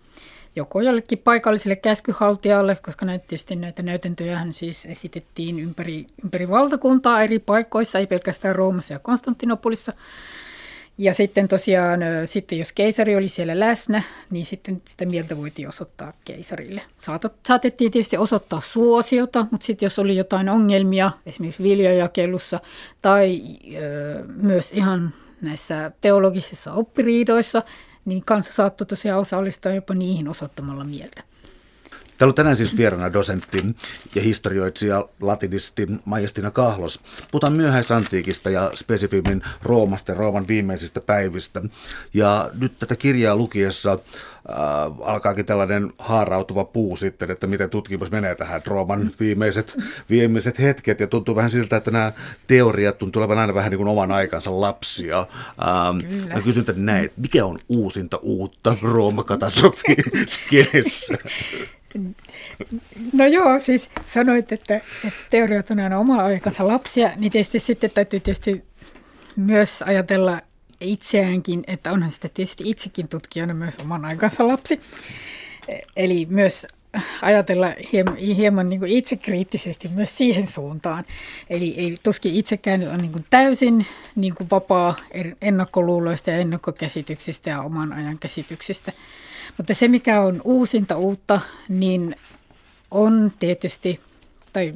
[0.56, 7.38] joko jollekin paikalliselle käskyhaltijalle, koska näitä, tietysti näitä näytäntöjä siis esitettiin ympäri, ympäri valtakuntaa eri
[7.38, 9.92] paikoissa, ei pelkästään Roomassa ja Konstantinopolissa.
[10.98, 16.12] Ja sitten tosiaan, sitten jos keisari oli siellä läsnä, niin sitten sitä mieltä voitiin osoittaa
[16.24, 16.82] keisarille.
[17.46, 22.60] Saatettiin tietysti osoittaa suosiota, mutta sitten jos oli jotain ongelmia, esimerkiksi viljajakelussa
[23.02, 23.40] tai
[23.76, 27.62] ö, myös ihan näissä teologisissa oppiriidoissa,
[28.04, 31.22] niin kansa saattoi tosiaan osallistua jopa niihin osoittamalla mieltä.
[32.20, 33.64] Täällä on tänään siis vieraana dosentti
[34.14, 37.00] ja historioitsija latinisti Majestina Kahlos.
[37.30, 41.62] Puhutaan myöhäisantiikista ja spesifimmin Roomasta ja Rooman viimeisistä päivistä.
[42.14, 43.98] Ja nyt tätä kirjaa lukiessa
[45.02, 49.78] alkaakin tällainen haarautuva puu sitten, että miten tutkimus menee tähän Rooman viimeiset,
[50.10, 51.00] viimeiset hetket.
[51.00, 52.12] Ja tuntuu vähän siltä, että nämä
[52.46, 55.18] teoriat tuntuu olevan aina vähän niin kuin oman aikansa lapsia.
[55.18, 61.14] Ähm, mä kysyn näin, mikä on uusinta uutta Rooma-katastrofin skenessä?
[63.12, 67.90] No joo, siis sanoit, että, että teoriat on aina oma aikansa lapsia, niin tietysti sitten
[67.90, 68.64] täytyy tietysti
[69.36, 70.40] myös ajatella
[70.80, 74.80] itseäänkin, että onhan sitä tietysti itsekin tutkijana myös oman aikansa lapsi.
[75.96, 76.66] Eli myös
[77.22, 81.04] ajatella hieman, hieman niin kuin itsekriittisesti myös siihen suuntaan.
[81.50, 84.96] Eli ei tuskin itsekään on niin kuin täysin niin kuin vapaa
[85.40, 88.92] ennakkoluuloista ja ennakkokäsityksistä ja oman ajan käsityksistä.
[89.56, 92.16] Mutta se, mikä on uusinta uutta, niin
[92.90, 94.00] on tietysti,
[94.52, 94.74] tai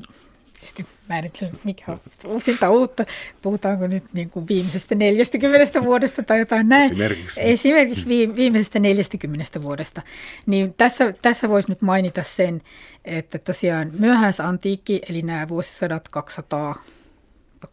[0.52, 3.04] tietysti määritellä, mikä on uusinta uutta.
[3.42, 6.84] Puhutaanko nyt niin kuin viimeisestä 40 vuodesta tai jotain näin.
[6.84, 7.40] Esimerkiksi.
[7.42, 10.02] Esimerkiksi viimeisestä 40 vuodesta.
[10.46, 12.62] Niin tässä, tässä voisi nyt mainita sen,
[13.04, 16.74] että tosiaan myöhäisantiikki, eli nämä vuosisadat 200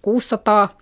[0.01, 0.77] 600,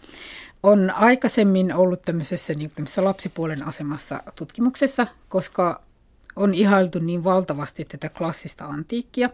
[0.64, 5.82] on aikaisemmin ollut tämmöisessä, niin tämmöisessä lapsipuolen asemassa tutkimuksessa, koska
[6.36, 9.30] on ihailtu niin valtavasti tätä klassista antiikkia,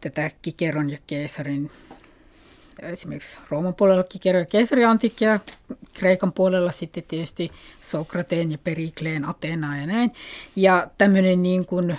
[0.00, 1.70] tätä Kikeron ja Keesarin,
[2.82, 5.40] esimerkiksi Rooman puolella Kikeron ja Keesarin antiikkia,
[5.94, 10.12] Kreikan puolella sitten tietysti Sokrateen ja Perikleen Ateenaa ja näin.
[10.56, 11.98] Ja tämmöinen niin kuin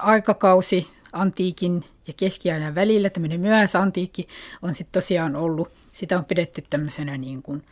[0.00, 4.28] aikakausi antiikin ja keskiajan välillä, tämmöinen myöhäisantiikki
[4.62, 7.62] on sitten tosiaan ollut, sitä on pidetty tämmöisenä niin kuin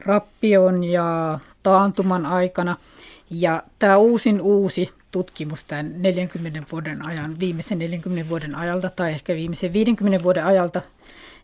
[0.00, 2.76] rappion ja taantuman aikana–
[3.30, 9.34] ja tämä uusin uusi tutkimus tämän 40 vuoden ajan, viimeisen 40 vuoden ajalta tai ehkä
[9.34, 10.82] viimeisen 50 vuoden ajalta,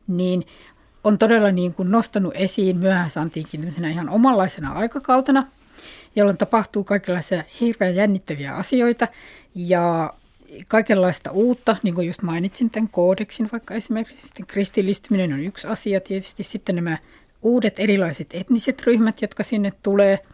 [0.08, 0.46] niin
[1.04, 5.46] on todella niin kuin nostanut esiin myöhäisantiinkin ihan omanlaisena aikakautena,
[6.16, 9.08] jolloin tapahtuu kaikenlaisia hirveän jännittäviä asioita
[9.54, 10.14] ja
[10.68, 16.00] kaikenlaista uutta, niin kuin just mainitsin tämän koodeksin, vaikka esimerkiksi sitten kristillistyminen on yksi asia,
[16.00, 16.98] tietysti sitten nämä
[17.42, 20.18] uudet erilaiset etniset ryhmät, jotka sinne tulee–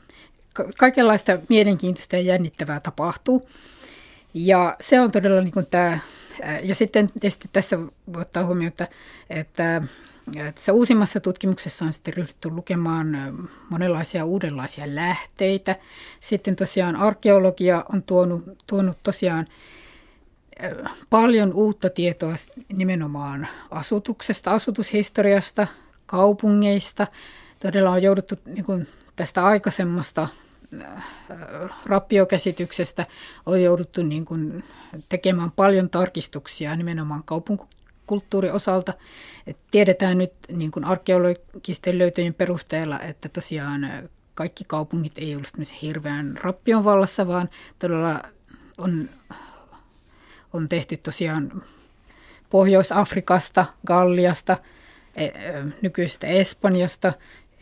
[0.79, 3.49] kaikenlaista mielenkiintoista ja jännittävää tapahtuu.
[4.35, 5.99] Ja se on todella niin kuin tämä,
[6.63, 7.79] ja sitten tietysti tässä
[8.17, 8.89] ottaa huomioon, että,
[9.31, 9.83] että
[10.55, 13.17] tässä uusimmassa tutkimuksessa on sitten ryhdytty lukemaan
[13.69, 15.77] monenlaisia uudenlaisia lähteitä.
[16.21, 19.47] Sitten tosiaan arkeologia on tuonut, tuonut tosiaan
[21.11, 22.35] paljon uutta tietoa
[22.73, 25.67] nimenomaan asutuksesta, asutushistoriasta,
[26.07, 27.07] kaupungeista.
[27.61, 30.29] Todella on jouduttu niin kuin tästä aikaisemmasta
[31.87, 33.07] rappiokäsityksestä
[33.47, 34.65] on jouduttu niin kuin
[35.09, 38.95] tekemään paljon tarkistuksia nimenomaan kaupunkikulttuurin osalta.
[39.47, 46.39] Et tiedetään nyt niin kuin arkeologisten löytöjen perusteella, että tosiaan kaikki kaupungit ei ollut hirveän
[46.43, 47.49] rappion vallassa, vaan
[47.79, 48.23] todella
[48.79, 49.11] on,
[50.53, 51.63] on tehty tosiaan
[52.51, 54.59] Pohjois-Afrikasta, Galliasta,
[55.17, 55.29] e,
[55.83, 57.13] nykyisestä Espanjasta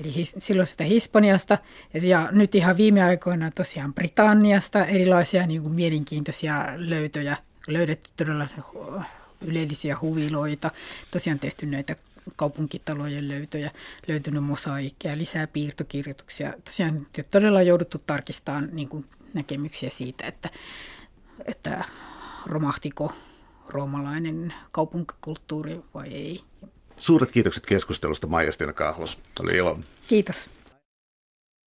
[0.01, 1.59] eli his, silloisesta Hispaniasta
[2.03, 7.37] ja nyt ihan viime aikoina tosiaan Britanniasta erilaisia niin kuin mielenkiintoisia löytöjä,
[7.67, 8.47] löydetty todella
[9.47, 10.71] yleellisiä huviloita,
[11.11, 11.97] tosiaan tehty näitä
[12.37, 13.71] kaupunkitalojen löytöjä,
[14.09, 16.53] löytynyt mosaikkeja, lisää piirtokirjoituksia.
[16.65, 20.51] Tosiaan todella jouduttu tarkistamaan niin kuin näkemyksiä siitä, että,
[21.45, 21.85] että
[22.47, 23.13] romahtiko
[23.69, 26.41] roomalainen kaupunkikulttuuri vai ei.
[26.99, 29.19] Suuret kiitokset keskustelusta Maija Kahlos.
[29.41, 29.79] Oli ilo.
[30.09, 30.51] Kiitos.